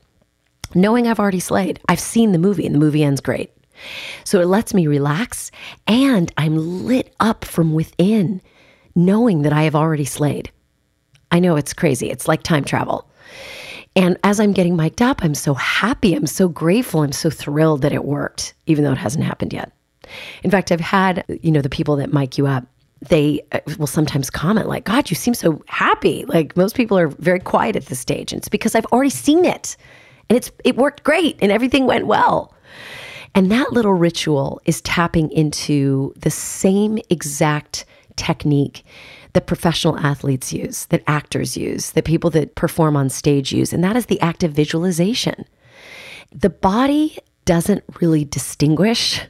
knowing 0.75 1.07
I've 1.07 1.19
already 1.19 1.39
slayed. 1.39 1.79
I've 1.87 1.99
seen 1.99 2.31
the 2.31 2.39
movie 2.39 2.65
and 2.65 2.73
the 2.73 2.79
movie 2.79 3.03
ends 3.03 3.21
great. 3.21 3.51
So 4.23 4.39
it 4.39 4.47
lets 4.47 4.73
me 4.73 4.87
relax 4.87 5.51
and 5.87 6.31
I'm 6.37 6.85
lit 6.85 7.13
up 7.19 7.45
from 7.45 7.73
within 7.73 8.41
knowing 8.95 9.41
that 9.41 9.53
I 9.53 9.63
have 9.63 9.75
already 9.75 10.05
slayed. 10.05 10.51
I 11.31 11.39
know 11.39 11.55
it's 11.55 11.73
crazy. 11.73 12.09
It's 12.09 12.27
like 12.27 12.43
time 12.43 12.63
travel. 12.63 13.09
And 13.95 14.17
as 14.23 14.39
I'm 14.39 14.53
getting 14.53 14.75
mic'd 14.75 15.01
up, 15.01 15.23
I'm 15.23 15.35
so 15.35 15.53
happy. 15.53 16.15
I'm 16.15 16.27
so 16.27 16.47
grateful. 16.47 17.01
I'm 17.01 17.11
so 17.11 17.29
thrilled 17.29 17.83
that 17.83 17.93
it 17.93 18.05
worked, 18.05 18.53
even 18.65 18.83
though 18.83 18.91
it 18.91 18.97
hasn't 18.97 19.23
happened 19.23 19.53
yet. 19.53 19.71
In 20.43 20.51
fact, 20.51 20.71
I've 20.71 20.79
had, 20.79 21.23
you 21.41 21.51
know, 21.51 21.61
the 21.61 21.69
people 21.69 21.95
that 21.97 22.11
mic 22.11 22.37
you 22.37 22.47
up, 22.47 22.65
they 23.09 23.41
uh, 23.51 23.59
will 23.77 23.87
sometimes 23.87 24.29
comment 24.29 24.67
like, 24.67 24.85
God, 24.85 25.09
you 25.09 25.15
seem 25.15 25.33
so 25.33 25.61
happy. 25.67 26.25
Like 26.25 26.57
most 26.57 26.75
people 26.75 26.97
are 26.97 27.07
very 27.07 27.39
quiet 27.39 27.75
at 27.75 27.85
this 27.85 27.99
stage. 27.99 28.31
And 28.31 28.39
it's 28.39 28.49
because 28.49 28.75
I've 28.75 28.85
already 28.87 29.09
seen 29.09 29.45
it. 29.45 29.77
And 30.29 30.37
it's 30.37 30.51
it 30.63 30.77
worked 30.77 31.03
great 31.03 31.37
and 31.41 31.51
everything 31.51 31.85
went 31.85 32.07
well. 32.07 32.53
And 33.35 33.51
that 33.51 33.73
little 33.73 33.93
ritual 33.93 34.61
is 34.65 34.81
tapping 34.81 35.31
into 35.31 36.13
the 36.17 36.29
same 36.29 36.99
exact 37.09 37.85
technique 38.15 38.83
that 39.33 39.47
professional 39.47 39.97
athletes 39.97 40.53
use, 40.53 40.85
that 40.87 41.03
actors 41.07 41.57
use, 41.57 41.91
that 41.91 42.05
people 42.05 42.29
that 42.31 42.55
perform 42.55 42.95
on 42.95 43.09
stage 43.09 43.51
use, 43.51 43.73
and 43.73 43.83
that 43.83 43.95
is 43.95 44.05
the 44.05 44.21
active 44.21 44.51
visualization. 44.51 45.45
The 46.31 46.49
body 46.49 47.17
doesn't 47.45 47.83
really 48.01 48.25
distinguish 48.25 49.21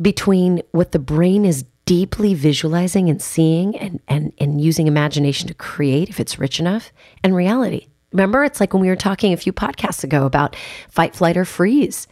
between 0.00 0.62
what 0.72 0.92
the 0.92 0.98
brain 0.98 1.44
is 1.44 1.64
deeply 1.84 2.34
visualizing 2.34 3.08
and 3.08 3.20
seeing 3.20 3.76
and, 3.78 4.00
and, 4.08 4.32
and 4.38 4.60
using 4.60 4.86
imagination 4.86 5.48
to 5.48 5.54
create, 5.54 6.10
if 6.10 6.20
it's 6.20 6.38
rich 6.38 6.60
enough, 6.60 6.92
and 7.24 7.34
reality. 7.34 7.86
Remember, 8.12 8.44
it's 8.44 8.60
like 8.60 8.72
when 8.72 8.82
we 8.82 8.88
were 8.88 8.96
talking 8.96 9.32
a 9.32 9.38
few 9.38 9.52
podcasts 9.52 10.04
ago 10.04 10.24
about 10.26 10.54
fight, 10.88 11.14
flight, 11.14 11.36
or 11.36 11.44
freeze. 11.44 12.06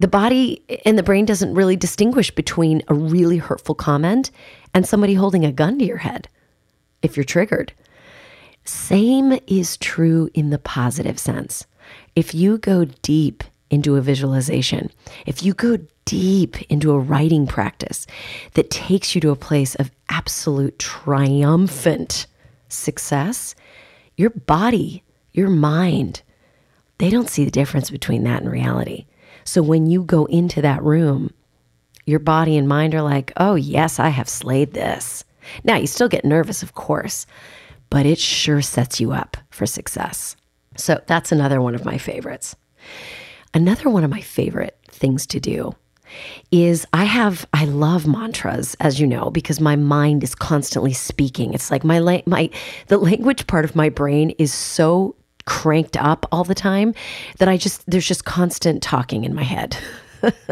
The 0.00 0.08
body 0.08 0.62
and 0.86 0.98
the 0.98 1.02
brain 1.02 1.26
doesn't 1.26 1.54
really 1.54 1.76
distinguish 1.76 2.30
between 2.30 2.82
a 2.88 2.94
really 2.94 3.36
hurtful 3.36 3.74
comment 3.74 4.30
and 4.72 4.86
somebody 4.86 5.14
holding 5.14 5.44
a 5.44 5.52
gun 5.52 5.78
to 5.78 5.84
your 5.84 5.98
head 5.98 6.26
if 7.02 7.16
you're 7.16 7.24
triggered. 7.24 7.72
Same 8.64 9.38
is 9.46 9.76
true 9.76 10.30
in 10.32 10.50
the 10.50 10.58
positive 10.58 11.18
sense. 11.18 11.66
If 12.16 12.34
you 12.34 12.58
go 12.58 12.86
deep 13.02 13.44
into 13.68 13.96
a 13.96 14.00
visualization, 14.00 14.90
if 15.26 15.42
you 15.42 15.52
go 15.52 15.78
deep 16.06 16.60
into 16.70 16.92
a 16.92 16.98
writing 16.98 17.46
practice 17.46 18.06
that 18.54 18.70
takes 18.70 19.14
you 19.14 19.20
to 19.20 19.30
a 19.30 19.36
place 19.36 19.74
of 19.74 19.90
absolute 20.08 20.78
triumphant 20.78 22.26
success, 22.68 23.54
your 24.16 24.30
body, 24.30 25.02
your 25.32 25.50
mind, 25.50 26.22
they 26.98 27.10
don't 27.10 27.30
see 27.30 27.44
the 27.44 27.50
difference 27.50 27.90
between 27.90 28.24
that 28.24 28.42
and 28.42 28.50
reality. 28.50 29.06
So 29.44 29.62
when 29.62 29.86
you 29.86 30.02
go 30.02 30.26
into 30.26 30.62
that 30.62 30.82
room 30.82 31.30
your 32.10 32.18
body 32.18 32.56
and 32.56 32.68
mind 32.68 32.94
are 32.94 33.02
like, 33.02 33.32
oh, 33.36 33.54
yes, 33.54 33.98
I 33.98 34.08
have 34.08 34.28
slayed 34.28 34.72
this. 34.72 35.24
Now, 35.64 35.76
you 35.76 35.86
still 35.86 36.08
get 36.08 36.24
nervous, 36.24 36.62
of 36.62 36.74
course, 36.74 37.26
but 37.88 38.04
it 38.04 38.18
sure 38.18 38.60
sets 38.60 39.00
you 39.00 39.12
up 39.12 39.36
for 39.50 39.64
success. 39.64 40.36
So 40.76 41.00
that's 41.06 41.32
another 41.32 41.60
one 41.62 41.74
of 41.74 41.84
my 41.84 41.98
favorites. 41.98 42.56
Another 43.54 43.88
one 43.88 44.04
of 44.04 44.10
my 44.10 44.20
favorite 44.20 44.78
things 44.88 45.26
to 45.28 45.40
do 45.40 45.74
is 46.50 46.86
I 46.92 47.04
have 47.04 47.46
I 47.52 47.66
love 47.66 48.04
mantras 48.06 48.74
as 48.80 48.98
you 48.98 49.06
know 49.06 49.30
because 49.30 49.60
my 49.60 49.76
mind 49.76 50.24
is 50.24 50.34
constantly 50.34 50.92
speaking. 50.92 51.54
It's 51.54 51.70
like 51.70 51.84
my 51.84 52.22
my 52.26 52.50
the 52.88 52.98
language 52.98 53.46
part 53.46 53.64
of 53.64 53.76
my 53.76 53.88
brain 53.88 54.30
is 54.30 54.52
so 54.52 55.14
cranked 55.50 55.96
up 55.96 56.26
all 56.30 56.44
the 56.44 56.54
time 56.54 56.94
that 57.38 57.48
I 57.48 57.56
just 57.56 57.82
there's 57.90 58.06
just 58.06 58.24
constant 58.24 58.84
talking 58.84 59.24
in 59.24 59.34
my 59.34 59.42
head. 59.42 59.76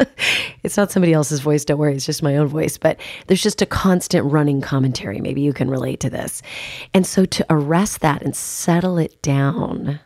it's 0.64 0.76
not 0.76 0.90
somebody 0.90 1.12
else's 1.12 1.38
voice, 1.38 1.64
don't 1.64 1.78
worry, 1.78 1.94
it's 1.94 2.04
just 2.04 2.20
my 2.20 2.36
own 2.36 2.48
voice. 2.48 2.76
But 2.76 2.98
there's 3.28 3.40
just 3.40 3.62
a 3.62 3.66
constant 3.66 4.26
running 4.26 4.60
commentary. 4.60 5.20
Maybe 5.20 5.40
you 5.40 5.52
can 5.52 5.70
relate 5.70 6.00
to 6.00 6.10
this. 6.10 6.42
And 6.92 7.06
so 7.06 7.24
to 7.26 7.46
arrest 7.48 8.00
that 8.00 8.22
and 8.22 8.34
settle 8.34 8.98
it 8.98 9.22
down, 9.22 10.00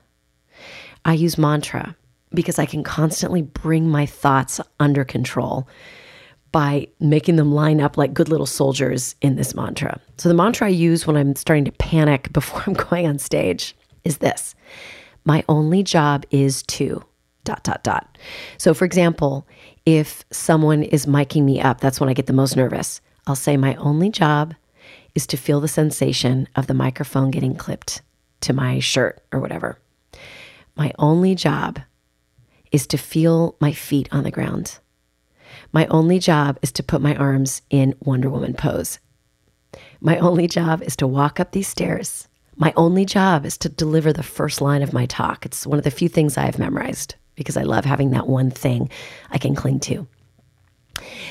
I 1.07 1.15
use 1.15 1.39
mantra 1.39 1.97
because 2.35 2.59
I 2.59 2.67
can 2.67 2.83
constantly 2.85 3.41
bring 3.41 3.89
my 3.89 4.05
thoughts 4.05 4.61
under 4.79 5.05
control 5.05 5.67
by 6.51 6.87
making 7.01 7.37
them 7.37 7.51
line 7.51 7.81
up 7.81 7.97
like 7.97 8.13
good 8.13 8.29
little 8.29 8.45
soldiers 8.45 9.15
in 9.23 9.37
this 9.37 9.55
mantra. 9.55 9.99
So, 10.19 10.29
the 10.29 10.35
mantra 10.35 10.67
I 10.67 10.71
use 10.71 11.07
when 11.07 11.17
I'm 11.17 11.35
starting 11.35 11.65
to 11.65 11.73
panic 11.73 12.31
before 12.35 12.63
I'm 12.67 12.75
going 12.75 13.07
on 13.07 13.19
stage 13.19 13.75
is 14.05 14.19
this 14.19 14.55
My 15.25 15.45
only 15.49 15.83
job 15.83 16.25
is 16.31 16.63
to 16.65 17.05
dot, 17.45 17.65
dot, 17.65 17.83
dot. 17.83 18.19
So, 18.59 18.75
for 18.75 18.85
example, 18.85 19.47
if 19.85 20.25
someone 20.31 20.83
is 20.83 21.07
miking 21.07 21.45
me 21.45 21.61
up, 21.61 21.81
that's 21.81 22.01
when 22.01 22.09
I 22.09 22.15
get 22.15 22.27
the 22.27 22.33
most 22.33 22.57
nervous. 22.57 23.01
I'll 23.27 23.37
say, 23.37 23.57
My 23.57 23.75
only 23.77 24.11
job 24.11 24.55
is 25.15 25.27
to 25.29 25.37
feel 25.37 25.61
the 25.61 25.69
sensation 25.69 26.49
of 26.57 26.67
the 26.67 26.75
microphone 26.75 27.31
getting 27.31 27.55
clipped 27.55 28.03
to 28.43 28.53
my 28.53 28.79
shirt 28.79 29.23
or 29.33 29.41
whatever. 29.41 29.79
My 30.77 30.93
only 30.99 31.35
job 31.35 31.81
is 32.71 32.87
to 32.89 32.99
feel 32.99 33.57
my 33.61 33.73
feet 33.73 34.09
on 34.11 34.25
the 34.25 34.31
ground. 34.31 34.79
My 35.73 35.87
only 35.87 36.19
job 36.19 36.59
is 36.63 36.73
to 36.73 36.83
put 36.83 37.03
my 37.03 37.15
arms 37.17 37.63
in 37.71 37.95
Wonder 38.01 38.31
Woman 38.31 38.55
pose. 38.55 38.99
My 40.01 40.19
only 40.19 40.47
job 40.47 40.83
is 40.83 40.97
to 40.97 41.07
walk 41.07 41.39
up 41.39 41.53
these 41.53 41.69
stairs. 41.69 42.29
My 42.63 42.73
only 42.77 43.05
job 43.05 43.45
is 43.45 43.59
to 43.59 43.69
deliver 43.69 44.13
the 44.13 44.23
first 44.23 44.61
line 44.61 44.83
of 44.83 44.93
my 44.93 45.05
talk. 45.07 45.45
It's 45.45 45.67
one 45.67 45.79
of 45.79 45.85
the 45.85 45.91
few 45.91 46.09
things 46.09 46.39
I 46.39 46.45
have 46.45 46.61
memorized 46.61 47.17
because 47.35 47.57
I 47.57 47.65
love 47.65 47.85
having 47.85 48.11
that 48.11 48.29
one 48.29 48.53
thing 48.53 48.89
I 49.33 49.39
can 49.39 49.57
cling 49.57 49.81
to. 49.81 50.07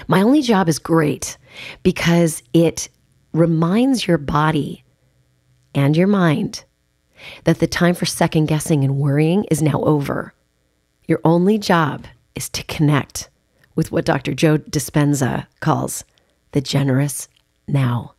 My 0.09 0.21
only 0.21 0.41
job 0.41 0.67
is 0.67 0.77
great 0.77 1.37
because 1.83 2.43
it 2.51 2.89
reminds 3.31 4.05
your 4.05 4.17
body 4.17 4.83
and 5.73 5.95
your 5.95 6.07
mind 6.07 6.65
that 7.45 7.59
the 7.59 7.65
time 7.65 7.95
for 7.95 8.05
second 8.05 8.47
guessing 8.47 8.83
and 8.83 8.97
worrying 8.97 9.45
is 9.45 9.61
now 9.61 9.81
over. 9.83 10.33
Your 11.07 11.21
only 11.23 11.57
job 11.57 12.07
is 12.35 12.49
to 12.49 12.63
connect 12.65 13.29
with 13.73 13.89
what 13.89 14.03
Dr. 14.03 14.33
Joe 14.33 14.57
Dispenza 14.57 15.47
calls 15.61 16.03
the 16.51 16.59
generous 16.59 17.29
now. 17.69 18.15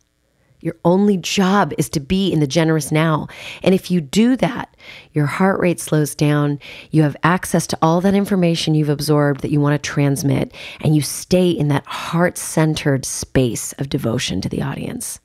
Your 0.63 0.77
only 0.85 1.17
job 1.17 1.73
is 1.77 1.89
to 1.89 1.99
be 1.99 2.31
in 2.31 2.39
the 2.39 2.47
generous 2.47 2.89
now. 2.89 3.27
And 3.63 3.75
if 3.75 3.91
you 3.91 3.99
do 3.99 4.37
that, 4.37 4.73
your 5.11 5.25
heart 5.25 5.59
rate 5.59 5.81
slows 5.81 6.15
down. 6.15 6.57
You 6.89 7.03
have 7.03 7.17
access 7.21 7.67
to 7.67 7.77
all 7.81 7.99
that 7.99 8.13
information 8.13 8.73
you've 8.73 8.87
absorbed 8.87 9.41
that 9.41 9.51
you 9.51 9.59
want 9.59 9.73
to 9.73 9.89
transmit, 9.91 10.53
and 10.79 10.95
you 10.95 11.01
stay 11.01 11.49
in 11.49 11.67
that 11.67 11.85
heart 11.85 12.37
centered 12.37 13.03
space 13.03 13.73
of 13.73 13.89
devotion 13.89 14.39
to 14.39 14.47
the 14.47 14.61
audience. 14.61 15.19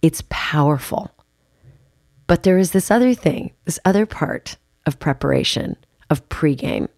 It's 0.00 0.22
powerful. 0.30 1.10
But 2.26 2.42
there 2.44 2.56
is 2.56 2.70
this 2.70 2.90
other 2.90 3.12
thing, 3.12 3.52
this 3.66 3.78
other 3.84 4.06
part 4.06 4.56
of 4.86 4.98
preparation, 4.98 5.76
of 6.08 6.26
pregame, 6.30 6.88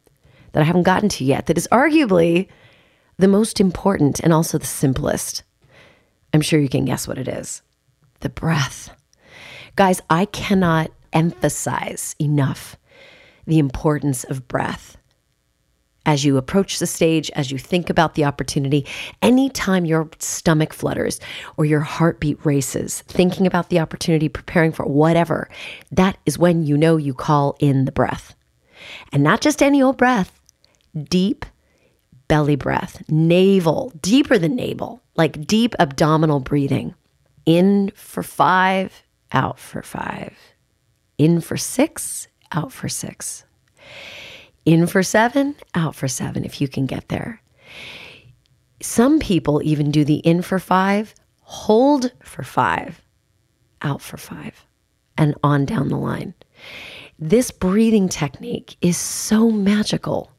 that 0.53 0.61
I 0.63 0.67
haven't 0.67 0.85
gotten 0.85 1.09
to 1.09 1.25
yet, 1.25 1.47
that 1.47 1.59
is 1.59 1.67
arguably 1.73 2.47
the 3.19 3.27
most 3.27 3.61
important 3.61 4.21
and 4.21 4.33
also 4.33 4.57
the 4.57 4.67
simplest. 4.67 5.43
I'm 6.37 6.43
sure 6.43 6.61
you 6.61 6.69
can 6.69 6.85
guess 6.85 7.09
what 7.09 7.17
it 7.17 7.29
is 7.29 7.63
the 8.21 8.29
breath. 8.29 8.91
Guys, 9.75 10.03
I 10.11 10.27
cannot 10.27 10.91
emphasize 11.15 12.15
enough 12.21 12.77
the 13.47 13.59
importance 13.59 14.23
of 14.25 14.47
breath. 14.47 14.99
As 16.05 16.27
you 16.27 16.37
approach 16.37 16.79
the 16.79 16.87
stage, 16.87 17.31
as 17.31 17.51
you 17.51 17.57
think 17.57 17.89
about 17.89 18.17
the 18.17 18.27
opportunity, 18.27 18.85
anytime 19.23 19.87
your 19.87 20.11
stomach 20.19 20.75
flutters 20.75 21.21
or 21.57 21.65
your 21.65 21.81
heartbeat 21.81 22.45
races, 22.45 23.01
thinking 23.09 23.47
about 23.47 23.71
the 23.71 23.81
opportunity, 23.81 24.29
preparing 24.29 24.73
for 24.73 24.85
whatever, 24.85 25.49
that 25.91 26.19
is 26.27 26.39
when 26.39 26.67
you 26.67 26.77
know 26.77 26.99
you 26.99 27.15
call 27.15 27.57
in 27.61 27.87
the 27.87 27.93
breath. 27.93 28.35
And 29.11 29.23
not 29.23 29.41
just 29.41 29.63
any 29.63 29.83
old 29.83 29.97
breath, 29.97 30.39
deep 31.09 31.47
belly 32.29 32.57
breath, 32.57 33.03
navel, 33.09 33.91
deeper 34.03 34.37
than 34.37 34.55
navel, 34.55 35.01
like 35.17 35.47
deep 35.47 35.75
abdominal 35.79 36.41
breathing. 36.41 36.95
In 37.45 37.93
for 37.95 38.23
five, 38.23 39.03
out 39.33 39.59
for 39.59 39.83
five. 39.83 40.37
In 41.19 41.41
for 41.41 41.57
six, 41.57 42.29
out 42.53 42.73
for 42.73 42.89
six. 42.89 43.45
In 44.65 44.87
for 44.87 45.03
seven, 45.03 45.55
out 45.75 45.95
for 45.95 46.09
seven, 46.09 46.45
if 46.45 46.61
you 46.61 46.69
can 46.69 46.87
get 46.87 47.09
there. 47.09 47.41
Some 48.83 49.21
people 49.21 49.63
even 49.65 49.91
do 49.91 50.05
the 50.05 50.17
in 50.17 50.43
for 50.43 50.59
five, 50.59 51.15
hold 51.41 52.13
for 52.23 52.43
five, 52.43 53.01
out 53.83 54.03
for 54.03 54.17
five, 54.17 54.67
and 55.17 55.35
on 55.43 55.65
down 55.65 55.89
the 55.89 55.97
line. 55.97 56.35
This 57.19 57.51
breathing 57.51 58.09
technique 58.09 58.77
is 58.81 58.97
so 58.99 59.51
magical 59.51 60.31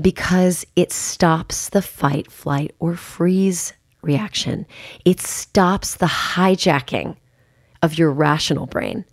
because 0.00 0.64
it 0.76 0.92
stops 0.92 1.68
the 1.68 1.82
fight, 1.82 2.30
flight, 2.30 2.74
or 2.78 2.94
freeze 2.94 3.74
reaction. 4.08 4.66
It 5.04 5.20
stops 5.20 5.96
the 5.96 6.06
hijacking 6.06 7.16
of 7.82 7.96
your 7.96 8.10
rational 8.10 8.66
brain. 8.66 9.04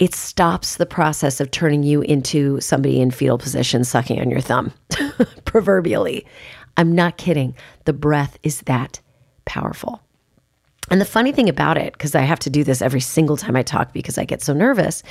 It 0.00 0.14
stops 0.14 0.76
the 0.76 0.86
process 0.86 1.40
of 1.40 1.50
turning 1.50 1.84
you 1.84 2.02
into 2.02 2.60
somebody 2.60 3.00
in 3.00 3.12
fetal 3.12 3.38
position 3.38 3.84
sucking 3.84 4.20
on 4.20 4.30
your 4.30 4.40
thumb, 4.40 4.72
proverbially. 5.44 6.26
I'm 6.76 6.94
not 6.94 7.18
kidding. 7.18 7.54
The 7.84 7.92
breath 7.92 8.36
is 8.42 8.62
that 8.62 9.00
powerful. 9.44 10.02
And 10.90 11.00
the 11.00 11.06
funny 11.06 11.32
thing 11.32 11.48
about 11.48 11.78
it, 11.78 11.92
because 11.92 12.14
I 12.14 12.22
have 12.22 12.40
to 12.40 12.50
do 12.50 12.64
this 12.64 12.82
every 12.82 13.00
single 13.00 13.36
time 13.36 13.54
I 13.54 13.62
talk 13.62 13.92
because 13.92 14.18
I 14.18 14.24
get 14.24 14.42
so 14.42 14.52
nervous, 14.52 15.02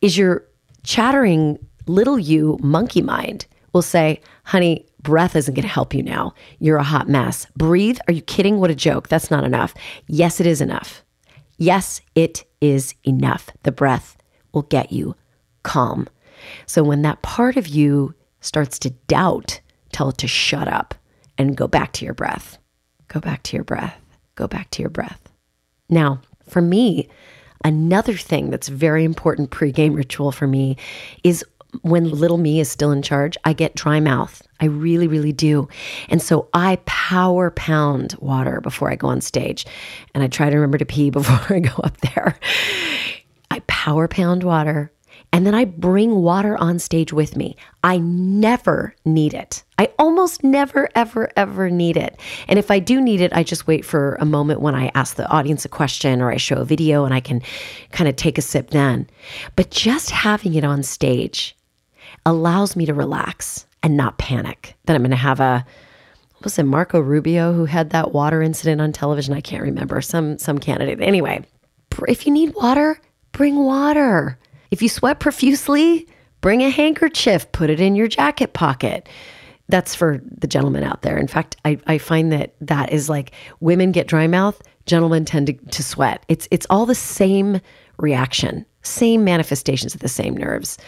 is 0.00 0.18
your 0.18 0.44
chattering 0.84 1.58
little 1.86 2.18
you 2.18 2.58
monkey 2.60 3.02
mind 3.02 3.46
will 3.72 3.82
say, 3.82 4.20
honey, 4.48 4.86
breath 5.02 5.36
isn't 5.36 5.52
going 5.52 5.62
to 5.62 5.68
help 5.68 5.92
you 5.92 6.02
now. 6.02 6.32
You're 6.58 6.78
a 6.78 6.82
hot 6.82 7.06
mess. 7.06 7.46
Breathe. 7.54 7.98
Are 8.08 8.14
you 8.14 8.22
kidding? 8.22 8.58
What 8.58 8.70
a 8.70 8.74
joke. 8.74 9.08
That's 9.08 9.30
not 9.30 9.44
enough. 9.44 9.74
Yes, 10.06 10.40
it 10.40 10.46
is 10.46 10.62
enough. 10.62 11.04
Yes, 11.58 12.00
it 12.14 12.44
is 12.62 12.94
enough. 13.06 13.50
The 13.64 13.72
breath 13.72 14.16
will 14.52 14.62
get 14.62 14.90
you 14.90 15.14
calm. 15.64 16.08
So 16.64 16.82
when 16.82 17.02
that 17.02 17.20
part 17.20 17.58
of 17.58 17.68
you 17.68 18.14
starts 18.40 18.78
to 18.80 18.90
doubt, 19.06 19.60
tell 19.92 20.08
it 20.08 20.18
to 20.18 20.26
shut 20.26 20.66
up 20.66 20.94
and 21.36 21.54
go 21.54 21.68
back 21.68 21.92
to 21.94 22.06
your 22.06 22.14
breath. 22.14 22.56
Go 23.08 23.20
back 23.20 23.42
to 23.44 23.56
your 23.56 23.64
breath. 23.64 24.00
Go 24.34 24.48
back 24.48 24.70
to 24.70 24.82
your 24.82 24.90
breath. 24.90 25.20
Now, 25.90 26.22
for 26.48 26.62
me, 26.62 27.10
another 27.64 28.14
thing 28.14 28.48
that's 28.48 28.68
very 28.68 29.04
important 29.04 29.50
pre-game 29.50 29.92
ritual 29.92 30.32
for 30.32 30.46
me 30.46 30.78
is 31.22 31.44
when 31.82 32.10
little 32.10 32.38
me 32.38 32.60
is 32.60 32.70
still 32.70 32.92
in 32.92 33.02
charge, 33.02 33.36
I 33.44 33.52
get 33.52 33.74
dry 33.74 34.00
mouth. 34.00 34.42
I 34.60 34.66
really, 34.66 35.06
really 35.06 35.32
do. 35.32 35.68
And 36.08 36.20
so 36.20 36.48
I 36.52 36.76
power 36.86 37.50
pound 37.50 38.16
water 38.20 38.60
before 38.60 38.90
I 38.90 38.96
go 38.96 39.08
on 39.08 39.20
stage. 39.20 39.66
And 40.14 40.22
I 40.22 40.28
try 40.28 40.50
to 40.50 40.56
remember 40.56 40.78
to 40.78 40.86
pee 40.86 41.10
before 41.18 41.56
I 41.56 41.60
go 41.60 41.74
up 41.82 41.96
there. 41.98 42.38
I 43.50 43.60
power 43.60 44.08
pound 44.08 44.44
water 44.44 44.92
and 45.32 45.46
then 45.46 45.54
I 45.54 45.66
bring 45.66 46.22
water 46.22 46.56
on 46.56 46.78
stage 46.78 47.12
with 47.12 47.36
me. 47.36 47.56
I 47.84 47.98
never 47.98 48.94
need 49.04 49.34
it. 49.34 49.62
I 49.78 49.92
almost 49.98 50.42
never, 50.42 50.88
ever, 50.94 51.30
ever 51.36 51.70
need 51.70 51.96
it. 51.96 52.18
And 52.48 52.58
if 52.58 52.70
I 52.70 52.78
do 52.78 53.00
need 53.00 53.20
it, 53.20 53.32
I 53.34 53.42
just 53.42 53.66
wait 53.66 53.84
for 53.84 54.16
a 54.20 54.24
moment 54.24 54.60
when 54.60 54.74
I 54.74 54.90
ask 54.94 55.16
the 55.16 55.28
audience 55.28 55.64
a 55.64 55.68
question 55.68 56.22
or 56.22 56.32
I 56.32 56.38
show 56.38 56.56
a 56.56 56.64
video 56.64 57.04
and 57.04 57.12
I 57.12 57.20
can 57.20 57.42
kind 57.92 58.08
of 58.08 58.16
take 58.16 58.38
a 58.38 58.42
sip 58.42 58.70
then. 58.70 59.08
But 59.54 59.70
just 59.70 60.10
having 60.10 60.54
it 60.54 60.64
on 60.64 60.82
stage 60.82 61.54
allows 62.28 62.76
me 62.76 62.84
to 62.84 62.92
relax 62.92 63.66
and 63.82 63.96
not 63.96 64.18
panic 64.18 64.74
that 64.84 64.94
I'm 64.94 65.02
going 65.02 65.10
to 65.10 65.16
have 65.16 65.40
a 65.40 65.64
was 66.44 66.58
it 66.58 66.64
Marco 66.64 67.00
Rubio 67.00 67.52
who 67.52 67.64
had 67.64 67.90
that 67.90 68.12
water 68.12 68.42
incident 68.42 68.80
on 68.80 68.92
television? 68.92 69.34
I 69.34 69.40
can't 69.40 69.62
remember. 69.62 70.00
Some 70.00 70.38
some 70.38 70.58
candidate. 70.58 71.00
Anyway, 71.00 71.44
if 72.06 72.26
you 72.26 72.32
need 72.32 72.54
water, 72.54 73.00
bring 73.32 73.64
water. 73.64 74.38
If 74.70 74.82
you 74.82 74.88
sweat 74.88 75.18
profusely, 75.18 76.06
bring 76.40 76.62
a 76.62 76.70
handkerchief, 76.70 77.50
put 77.50 77.70
it 77.70 77.80
in 77.80 77.96
your 77.96 78.06
jacket 78.08 78.52
pocket. 78.52 79.08
That's 79.68 79.94
for 79.94 80.20
the 80.22 80.46
gentlemen 80.46 80.84
out 80.84 81.02
there. 81.02 81.16
In 81.18 81.26
fact, 81.26 81.56
I, 81.64 81.78
I 81.86 81.98
find 81.98 82.30
that 82.32 82.54
that 82.60 82.92
is 82.92 83.08
like 83.08 83.32
women 83.60 83.90
get 83.90 84.06
dry 84.06 84.26
mouth, 84.26 84.62
gentlemen 84.86 85.24
tend 85.24 85.48
to, 85.48 85.52
to 85.54 85.82
sweat. 85.82 86.24
It's 86.28 86.46
it's 86.50 86.66
all 86.70 86.86
the 86.86 86.94
same 86.94 87.60
reaction, 87.98 88.64
same 88.82 89.24
manifestations 89.24 89.94
of 89.94 90.00
the 90.02 90.08
same 90.08 90.36
nerves. 90.36 90.78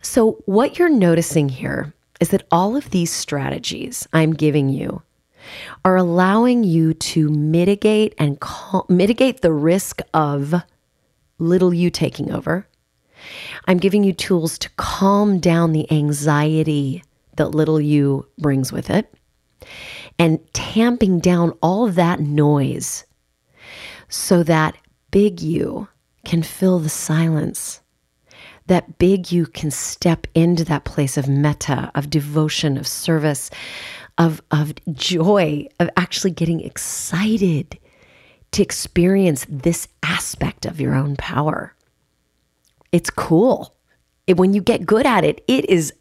So, 0.00 0.42
what 0.46 0.78
you're 0.78 0.88
noticing 0.88 1.48
here 1.48 1.92
is 2.20 2.30
that 2.30 2.46
all 2.50 2.76
of 2.76 2.90
these 2.90 3.12
strategies 3.12 4.06
I'm 4.12 4.32
giving 4.32 4.68
you 4.68 5.02
are 5.84 5.96
allowing 5.96 6.64
you 6.64 6.94
to 6.94 7.28
mitigate 7.30 8.14
and 8.18 8.40
cal- 8.40 8.86
mitigate 8.88 9.40
the 9.40 9.52
risk 9.52 10.00
of 10.14 10.54
little 11.38 11.72
you 11.72 11.90
taking 11.90 12.32
over. 12.32 12.66
I'm 13.66 13.78
giving 13.78 14.04
you 14.04 14.12
tools 14.12 14.58
to 14.58 14.70
calm 14.76 15.40
down 15.40 15.72
the 15.72 15.90
anxiety 15.90 17.02
that 17.36 17.48
little 17.48 17.80
you 17.80 18.26
brings 18.38 18.72
with 18.72 18.90
it 18.90 19.12
and 20.18 20.40
tamping 20.52 21.20
down 21.20 21.52
all 21.62 21.86
of 21.86 21.94
that 21.94 22.20
noise 22.20 23.04
so 24.08 24.42
that 24.42 24.76
big 25.10 25.40
you 25.40 25.88
can 26.24 26.42
fill 26.42 26.78
the 26.78 26.88
silence 26.88 27.80
that 28.68 28.98
big 28.98 29.32
you 29.32 29.46
can 29.46 29.70
step 29.70 30.26
into 30.34 30.64
that 30.64 30.84
place 30.84 31.16
of 31.16 31.28
metta, 31.28 31.90
of 31.94 32.10
devotion, 32.10 32.78
of 32.78 32.86
service, 32.86 33.50
of, 34.16 34.40
of 34.50 34.72
joy, 34.92 35.66
of 35.80 35.90
actually 35.96 36.30
getting 36.30 36.60
excited 36.60 37.78
to 38.52 38.62
experience 38.62 39.46
this 39.48 39.88
aspect 40.02 40.66
of 40.66 40.80
your 40.80 40.94
own 40.94 41.16
power. 41.16 41.74
It's 42.92 43.10
cool. 43.10 43.74
It, 44.26 44.36
when 44.36 44.54
you 44.54 44.60
get 44.60 44.86
good 44.86 45.06
at 45.06 45.24
it, 45.24 45.42
it 45.48 45.68
is 45.68 45.92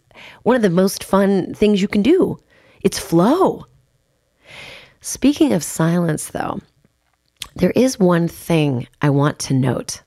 one 0.44 0.56
of 0.56 0.62
the 0.62 0.70
most 0.70 1.04
fun 1.04 1.54
things 1.54 1.82
you 1.82 1.88
can 1.88 2.02
do. 2.02 2.38
It's 2.82 3.00
flow. 3.00 3.66
Speaking 5.02 5.54
of 5.54 5.64
silence, 5.64 6.30
though, 6.30 6.60
there 7.56 7.72
is 7.72 8.00
one 8.00 8.28
thing 8.28 8.88
I 9.02 9.10
want 9.10 9.40
to 9.40 9.54
note. 9.54 10.04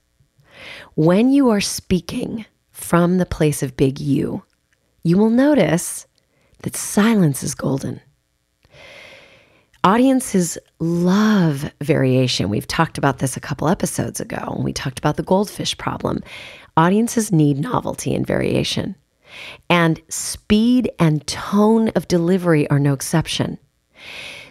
When 0.95 1.31
you 1.31 1.49
are 1.49 1.61
speaking, 1.61 2.45
from 2.81 3.17
the 3.17 3.25
place 3.25 3.63
of 3.63 3.77
big 3.77 3.99
you, 3.99 4.43
you 5.03 5.17
will 5.17 5.29
notice 5.29 6.07
that 6.63 6.75
silence 6.75 7.43
is 7.43 7.55
golden. 7.55 8.01
Audiences 9.83 10.59
love 10.79 11.71
variation. 11.81 12.49
We've 12.49 12.67
talked 12.67 12.99
about 12.99 13.17
this 13.17 13.35
a 13.35 13.39
couple 13.39 13.67
episodes 13.67 14.19
ago. 14.19 14.61
We 14.63 14.73
talked 14.73 14.99
about 14.99 15.17
the 15.17 15.23
goldfish 15.23 15.75
problem. 15.77 16.21
Audiences 16.77 17.31
need 17.31 17.57
novelty 17.57 18.13
and 18.13 18.25
variation. 18.25 18.95
And 19.69 19.99
speed 20.09 20.91
and 20.99 21.25
tone 21.25 21.89
of 21.89 22.07
delivery 22.07 22.69
are 22.69 22.79
no 22.79 22.93
exception. 22.93 23.57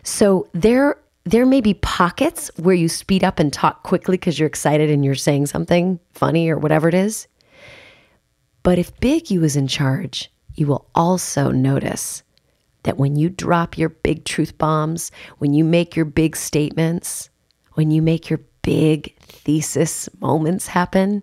So 0.02 0.48
there 0.52 0.96
there 1.24 1.46
may 1.46 1.60
be 1.60 1.74
pockets 1.74 2.50
where 2.56 2.74
you 2.74 2.88
speed 2.88 3.22
up 3.22 3.38
and 3.38 3.52
talk 3.52 3.82
quickly 3.82 4.16
because 4.16 4.38
you're 4.38 4.48
excited 4.48 4.90
and 4.90 5.04
you're 5.04 5.14
saying 5.14 5.46
something 5.46 6.00
funny 6.12 6.48
or 6.48 6.58
whatever 6.58 6.88
it 6.88 6.94
is. 6.94 7.28
But 8.62 8.78
if 8.78 8.98
Big 9.00 9.30
you 9.30 9.42
is 9.44 9.56
in 9.56 9.68
charge, 9.68 10.30
you 10.54 10.66
will 10.66 10.86
also 10.94 11.50
notice 11.50 12.22
that 12.82 12.98
when 12.98 13.16
you 13.16 13.28
drop 13.28 13.78
your 13.78 13.88
big 13.88 14.24
truth 14.24 14.56
bombs, 14.58 15.10
when 15.38 15.54
you 15.54 15.64
make 15.64 15.96
your 15.96 16.04
big 16.04 16.36
statements, 16.36 17.30
when 17.74 17.90
you 17.90 18.02
make 18.02 18.28
your 18.28 18.40
big 18.62 19.16
thesis 19.20 20.08
moments 20.20 20.66
happen, 20.66 21.22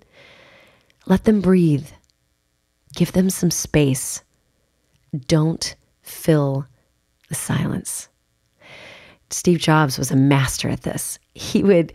let 1.06 1.24
them 1.24 1.42
breathe. 1.42 1.88
Give 2.96 3.12
them 3.12 3.30
some 3.30 3.52
space. 3.52 4.24
Don't 5.28 5.76
fill 6.02 6.66
the 7.30 7.36
silence. 7.36 8.08
Steve 9.30 9.60
Jobs 9.60 9.98
was 9.98 10.10
a 10.10 10.16
master 10.16 10.70
at 10.70 10.84
this. 10.84 11.20
He 11.34 11.64
would, 11.64 11.94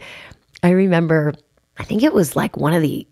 I 0.63 0.71
remember, 0.71 1.35
I 1.79 1.85
think 1.85 2.03
it 2.03 2.13
was 2.13 2.37
like 2.37 2.57
one 2.57 2.75
of 2.75 2.83
the 2.83 3.07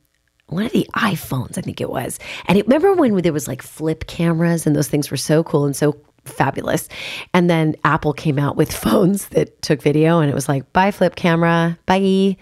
one 0.50 0.64
of 0.64 0.72
the 0.72 0.86
iPhones, 0.94 1.58
I 1.58 1.60
think 1.60 1.80
it 1.80 1.90
was. 1.90 2.18
And 2.46 2.58
it, 2.58 2.66
remember 2.66 2.94
when 2.94 3.16
there 3.22 3.32
was 3.32 3.48
like 3.48 3.62
flip 3.62 4.06
cameras 4.06 4.66
and 4.66 4.74
those 4.74 4.88
things 4.88 5.10
were 5.10 5.16
so 5.16 5.42
cool 5.42 5.64
and 5.64 5.74
so 5.74 5.96
fabulous. 6.24 6.88
And 7.32 7.48
then 7.48 7.76
Apple 7.84 8.12
came 8.12 8.38
out 8.38 8.56
with 8.56 8.72
phones 8.76 9.28
that 9.28 9.62
took 9.62 9.82
video 9.82 10.20
and 10.20 10.30
it 10.30 10.34
was 10.34 10.48
like, 10.48 10.72
bye 10.72 10.90
flip 10.90 11.16
camera, 11.16 11.78
bye. 11.86 12.36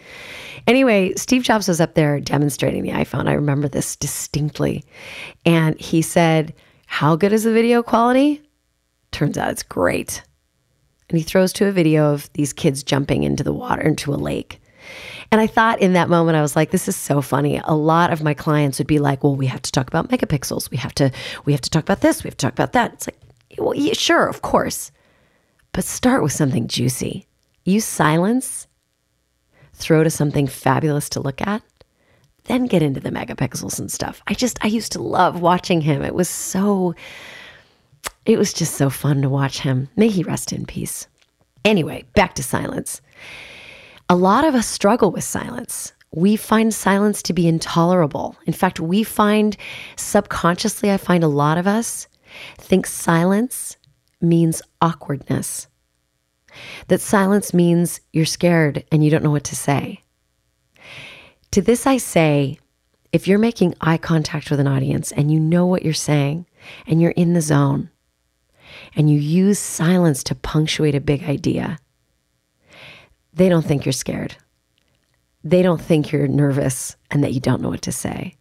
Anyway, 0.67 1.15
Steve 1.17 1.43
Jobs 1.43 1.69
was 1.69 1.81
up 1.81 1.95
there 1.95 2.21
demonstrating 2.21 2.83
the 2.83 2.91
iPhone. 2.91 3.29
I 3.29 3.35
remember 3.35 3.69
this 3.69 3.97
distinctly. 3.97 4.85
And 5.47 5.79
he 5.81 6.03
said, 6.03 6.55
How 6.87 7.17
good 7.17 7.33
is 7.33 7.45
the 7.45 7.53
video 7.53 7.83
quality? 7.83 8.43
Turns 9.11 9.39
out 9.39 9.51
it's 9.51 9.63
great 9.63 10.23
and 11.09 11.19
he 11.19 11.25
throws 11.25 11.53
to 11.55 11.67
a 11.67 11.73
video 11.73 12.13
of 12.13 12.31
these 12.35 12.53
kids 12.53 12.83
jumping 12.83 13.23
into 13.23 13.43
the 13.43 13.53
water, 13.53 13.83
into 13.83 14.13
a 14.13 14.17
lake. 14.17 14.61
And 15.31 15.41
I 15.41 15.47
thought 15.47 15.81
in 15.81 15.93
that 15.93 16.09
moment, 16.09 16.37
I 16.37 16.43
was 16.43 16.57
like, 16.57 16.71
this 16.71 16.89
is 16.89 16.97
so 16.97 17.21
funny. 17.21 17.61
A 17.65 17.75
lot 17.75 18.13
of 18.13 18.23
my 18.23 18.33
clients 18.33 18.79
would 18.79 18.87
be 18.87 18.99
like, 18.99 19.23
well, 19.23 19.37
we 19.37 19.47
have 19.47 19.63
to 19.63 19.73
talk 19.73 19.87
about 19.87 20.09
megapixels. 20.09 20.71
We 20.71 20.79
have 20.79 20.95
to, 20.95 21.11
we 21.45 21.53
have 21.53 21.61
to 21.61 21.71
talk 21.71 21.83
about 21.83 22.01
this. 22.01 22.25
We 22.25 22.29
have 22.29 22.37
to 22.39 22.47
talk 22.47 22.55
about 22.55 22.73
that. 22.73 22.95
It's 22.95 23.09
like, 23.09 23.21
well, 23.59 23.75
yeah, 23.75 23.93
sure, 23.93 24.27
of 24.27 24.43
course. 24.43 24.91
But 25.73 25.85
start 25.85 26.23
with 26.23 26.33
something 26.33 26.67
juicy. 26.67 27.27
Use 27.65 27.85
silence, 27.85 28.67
throw 29.75 30.03
to 30.03 30.11
something 30.11 30.47
fabulous 30.47 31.11
to 31.11 31.21
look 31.21 31.43
at, 31.43 31.63
then 32.45 32.65
get 32.65 32.83
into 32.83 33.01
the 33.01 33.11
megapixels 33.11 33.79
and 33.79 33.93
stuff. 33.93 34.23
I 34.27 34.33
just, 34.33 34.59
I 34.65 34.69
used 34.69 34.93
to 34.93 35.03
love 35.03 35.43
watching 35.43 35.83
him. 35.83 36.03
It 36.03 36.15
was 36.15 36.31
so, 36.31 36.95
it 38.25 38.39
was 38.39 38.55
just 38.55 38.77
so 38.77 38.89
fun 38.89 39.21
to 39.21 39.29
watch 39.29 39.61
him. 39.61 39.89
May 39.97 40.09
he 40.09 40.23
rest 40.23 40.53
in 40.53 40.65
peace. 40.65 41.07
Anyway, 41.67 42.05
back 42.15 42.35
to 42.37 42.43
silence. 42.43 43.03
A 44.11 44.17
lot 44.17 44.45
of 44.45 44.55
us 44.55 44.67
struggle 44.67 45.11
with 45.11 45.25
silence. 45.25 45.93
We 46.15 46.37
find 46.37 46.73
silence 46.73 47.23
to 47.25 47.35
be 47.35 47.47
intolerable. 47.47 48.37
In 48.47 48.55
fact, 48.55 48.81
we 48.81 49.03
find 49.03 49.55
subconsciously, 49.97 50.91
I 50.91 50.97
find 50.97 51.23
a 51.23 51.29
lot 51.29 51.59
of 51.59 51.67
us 51.67 52.09
think 52.57 52.87
silence 52.87 53.77
means 54.23 54.63
awkwardness. 54.81 55.67
That 56.87 57.03
silence 57.03 57.53
means 57.53 58.01
you're 58.15 58.25
scared 58.25 58.83
and 58.91 59.05
you 59.05 59.11
don't 59.11 59.23
know 59.23 59.31
what 59.31 59.45
to 59.45 59.57
say. 59.57 60.03
To 61.51 61.61
this, 61.61 61.87
I 61.87 61.99
say, 61.99 62.59
if 63.13 63.29
you're 63.29 63.39
making 63.39 63.75
eye 63.83 63.99
contact 63.99 64.51
with 64.51 64.59
an 64.59 64.67
audience 64.67 65.13
and 65.13 65.31
you 65.31 65.39
know 65.39 65.67
what 65.67 65.83
you're 65.83 65.93
saying 65.93 66.47
and 66.87 67.03
you're 67.03 67.11
in 67.11 67.35
the 67.35 67.43
zone, 67.43 67.91
and 68.97 69.11
you 69.11 69.19
use 69.19 69.59
silence 69.59 70.23
to 70.25 70.35
punctuate 70.35 70.95
a 70.95 71.01
big 71.01 71.25
idea, 71.25 71.79
they 73.33 73.49
don't 73.49 73.65
think 73.65 73.85
you're 73.85 73.93
scared. 73.93 74.37
They 75.45 75.63
don't 75.63 75.81
think 75.81 76.11
you're 76.11 76.29
nervous 76.29 76.97
and 77.11 77.23
that 77.23 77.33
you 77.33 77.41
don't 77.41 77.63
know 77.63 77.69
what 77.69 77.83
to 77.83 77.93
say. 77.93 78.35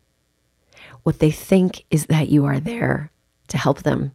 What 1.03 1.19
they 1.19 1.31
think 1.31 1.85
is 1.91 2.07
that 2.07 2.29
you 2.29 2.45
are 2.45 2.59
there 2.59 3.11
to 3.49 3.57
help 3.57 3.83
them 3.83 4.11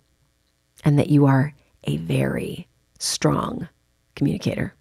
and 0.84 0.98
that 0.98 1.08
you 1.08 1.26
are 1.26 1.54
a 1.84 1.96
very 1.98 2.68
strong 2.98 3.68
communicator. 4.14 4.74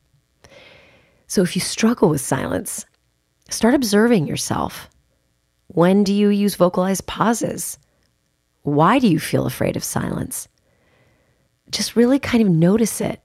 So 1.27 1.41
if 1.41 1.55
you 1.55 1.61
struggle 1.61 2.09
with 2.09 2.21
silence, 2.21 2.85
start 3.49 3.73
observing 3.73 4.27
yourself. 4.27 4.89
When 5.67 6.03
do 6.03 6.13
you 6.13 6.29
use 6.29 6.55
vocalized 6.55 7.07
pauses? 7.07 7.77
Why 8.63 8.99
do 8.99 9.07
you 9.07 9.19
feel 9.19 9.45
afraid 9.45 9.77
of 9.77 9.83
silence? 9.83 10.47
just 11.71 11.95
really 11.95 12.19
kind 12.19 12.43
of 12.43 12.49
notice 12.49 13.01
it. 13.01 13.21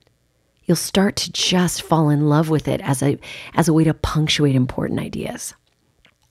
You'll 0.66 0.76
start 0.76 1.14
to 1.16 1.32
just 1.32 1.82
fall 1.82 2.10
in 2.10 2.28
love 2.28 2.50
with 2.50 2.66
it 2.66 2.80
as 2.80 3.02
a 3.02 3.18
as 3.54 3.68
a 3.68 3.72
way 3.72 3.84
to 3.84 3.94
punctuate 3.94 4.56
important 4.56 4.98
ideas. 5.00 5.54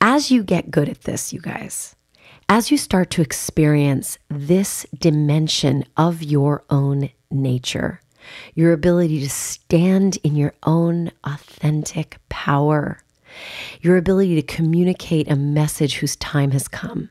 As 0.02 0.30
you 0.30 0.43
get 0.43 0.71
good 0.71 0.89
at 0.89 1.02
this, 1.02 1.32
you 1.32 1.39
guys, 1.39 1.95
as 2.50 2.69
you 2.69 2.78
start 2.78 3.10
to 3.12 3.21
experience 3.21 4.17
this 4.30 4.86
dimension 4.98 5.86
of 5.95 6.21
your 6.21 6.63
own 6.69 7.10
nature, 7.32 8.02
your 8.54 8.74
ability 8.74 9.21
to 9.21 9.30
stand 9.30 10.17
in 10.24 10.36
your 10.36 10.54
own 10.63 11.12
authentic 11.24 12.17
power, 12.28 13.00
your 13.82 13.95
ability 13.95 14.36
to 14.36 14.41
communicate 14.41 15.32
a 15.32 15.36
message 15.36 15.95
whose 15.95 16.17
time 16.17 16.52
has 16.52 16.67
come, 16.67 17.10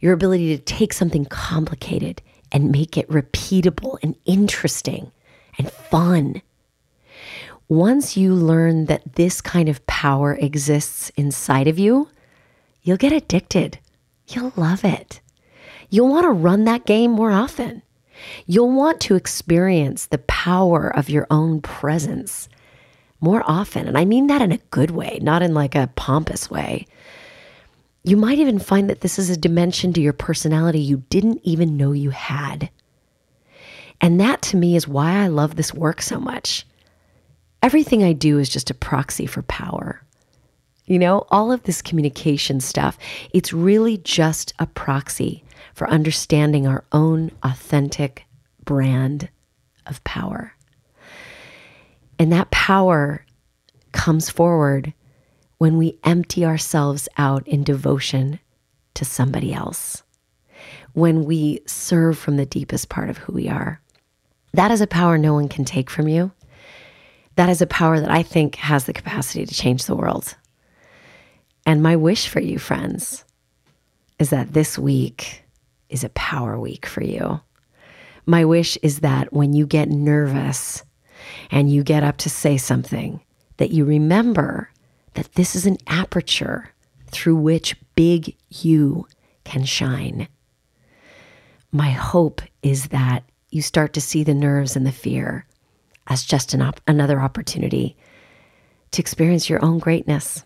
your 0.00 0.12
ability 0.12 0.54
to 0.56 0.62
take 0.62 0.92
something 0.92 1.24
complicated 1.24 2.20
and 2.52 2.70
make 2.70 2.98
it 2.98 3.08
repeatable 3.08 3.98
and 4.02 4.14
interesting 4.26 5.10
and 5.58 5.70
fun. 5.70 6.40
Once 7.68 8.16
you 8.16 8.32
learn 8.34 8.86
that 8.86 9.14
this 9.16 9.40
kind 9.42 9.68
of 9.68 9.86
power 9.86 10.34
exists 10.36 11.10
inside 11.16 11.68
of 11.68 11.78
you, 11.78 12.08
you'll 12.82 12.96
get 12.96 13.12
addicted. 13.12 13.78
You'll 14.28 14.52
love 14.56 14.84
it. 14.84 15.20
You'll 15.90 16.08
want 16.08 16.24
to 16.24 16.30
run 16.30 16.64
that 16.64 16.86
game 16.86 17.10
more 17.10 17.30
often. 17.30 17.82
You'll 18.46 18.72
want 18.72 19.00
to 19.02 19.16
experience 19.16 20.06
the 20.06 20.18
power 20.18 20.88
of 20.88 21.10
your 21.10 21.26
own 21.30 21.60
presence 21.60 22.48
more 23.20 23.42
often. 23.46 23.86
And 23.86 23.98
I 23.98 24.04
mean 24.04 24.26
that 24.28 24.42
in 24.42 24.52
a 24.52 24.58
good 24.70 24.90
way, 24.90 25.18
not 25.20 25.42
in 25.42 25.54
like 25.54 25.74
a 25.74 25.90
pompous 25.94 26.50
way. 26.50 26.86
You 28.04 28.16
might 28.16 28.38
even 28.38 28.58
find 28.58 28.88
that 28.88 29.00
this 29.00 29.18
is 29.18 29.28
a 29.28 29.36
dimension 29.36 29.92
to 29.92 30.00
your 30.00 30.12
personality 30.12 30.78
you 30.78 31.04
didn't 31.10 31.40
even 31.42 31.76
know 31.76 31.92
you 31.92 32.10
had. 32.10 32.70
And 34.00 34.20
that 34.20 34.42
to 34.42 34.56
me 34.56 34.76
is 34.76 34.86
why 34.86 35.16
I 35.16 35.26
love 35.28 35.56
this 35.56 35.74
work 35.74 36.02
so 36.02 36.18
much. 36.20 36.66
Everything 37.62 38.04
I 38.04 38.12
do 38.12 38.38
is 38.38 38.48
just 38.48 38.70
a 38.70 38.74
proxy 38.74 39.26
for 39.26 39.42
power. 39.42 40.02
You 40.86 40.98
know, 40.98 41.26
all 41.30 41.52
of 41.52 41.64
this 41.64 41.82
communication 41.82 42.60
stuff, 42.60 42.96
it's 43.34 43.52
really 43.52 43.98
just 43.98 44.54
a 44.58 44.66
proxy 44.66 45.44
for 45.74 45.88
understanding 45.90 46.66
our 46.66 46.84
own 46.92 47.30
authentic 47.42 48.24
brand 48.64 49.28
of 49.86 50.02
power. 50.04 50.54
And 52.18 52.32
that 52.32 52.50
power 52.50 53.24
comes 53.92 54.30
forward 54.30 54.92
when 55.58 55.76
we 55.76 55.98
empty 56.04 56.44
ourselves 56.44 57.08
out 57.18 57.46
in 57.46 57.64
devotion 57.64 58.38
to 58.94 59.04
somebody 59.04 59.52
else, 59.52 60.02
when 60.92 61.24
we 61.24 61.60
serve 61.66 62.16
from 62.16 62.36
the 62.36 62.46
deepest 62.46 62.88
part 62.88 63.10
of 63.10 63.18
who 63.18 63.32
we 63.32 63.48
are. 63.48 63.80
That 64.52 64.70
is 64.70 64.80
a 64.80 64.86
power 64.86 65.18
no 65.18 65.34
one 65.34 65.48
can 65.48 65.64
take 65.64 65.90
from 65.90 66.08
you. 66.08 66.32
That 67.36 67.48
is 67.48 67.62
a 67.62 67.66
power 67.66 68.00
that 68.00 68.10
I 68.10 68.22
think 68.22 68.56
has 68.56 68.84
the 68.84 68.92
capacity 68.92 69.46
to 69.46 69.54
change 69.54 69.84
the 69.84 69.96
world. 69.96 70.36
And 71.64 71.82
my 71.82 71.96
wish 71.96 72.28
for 72.28 72.40
you, 72.40 72.58
friends, 72.58 73.24
is 74.18 74.30
that 74.30 74.54
this 74.54 74.78
week 74.78 75.44
is 75.88 76.02
a 76.02 76.08
power 76.10 76.58
week 76.58 76.86
for 76.86 77.02
you. 77.02 77.40
My 78.26 78.44
wish 78.44 78.76
is 78.82 79.00
that 79.00 79.32
when 79.32 79.52
you 79.52 79.66
get 79.66 79.88
nervous 79.88 80.82
and 81.50 81.70
you 81.70 81.82
get 81.82 82.02
up 82.02 82.16
to 82.18 82.30
say 82.30 82.56
something, 82.56 83.20
that 83.58 83.70
you 83.70 83.84
remember 83.84 84.70
that 85.14 85.32
this 85.34 85.54
is 85.54 85.66
an 85.66 85.78
aperture 85.86 86.70
through 87.06 87.36
which 87.36 87.76
big 87.94 88.36
you 88.48 89.06
can 89.44 89.64
shine. 89.64 90.28
My 91.72 91.90
hope 91.90 92.40
is 92.62 92.88
that 92.88 93.24
you 93.50 93.62
start 93.62 93.92
to 93.94 94.00
see 94.00 94.24
the 94.24 94.34
nerves 94.34 94.76
and 94.76 94.86
the 94.86 94.92
fear 94.92 95.46
as 96.06 96.24
just 96.24 96.54
an 96.54 96.62
op- 96.62 96.80
another 96.86 97.20
opportunity 97.20 97.96
to 98.90 99.02
experience 99.02 99.48
your 99.48 99.64
own 99.64 99.78
greatness. 99.78 100.44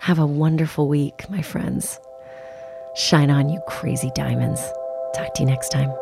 Have 0.00 0.18
a 0.18 0.26
wonderful 0.26 0.88
week, 0.88 1.28
my 1.30 1.42
friends. 1.42 1.98
Shine 2.94 3.30
on, 3.30 3.48
you 3.48 3.60
crazy 3.66 4.10
diamonds. 4.14 4.60
Talk 5.14 5.34
to 5.34 5.42
you 5.42 5.46
next 5.46 5.70
time. 5.70 5.92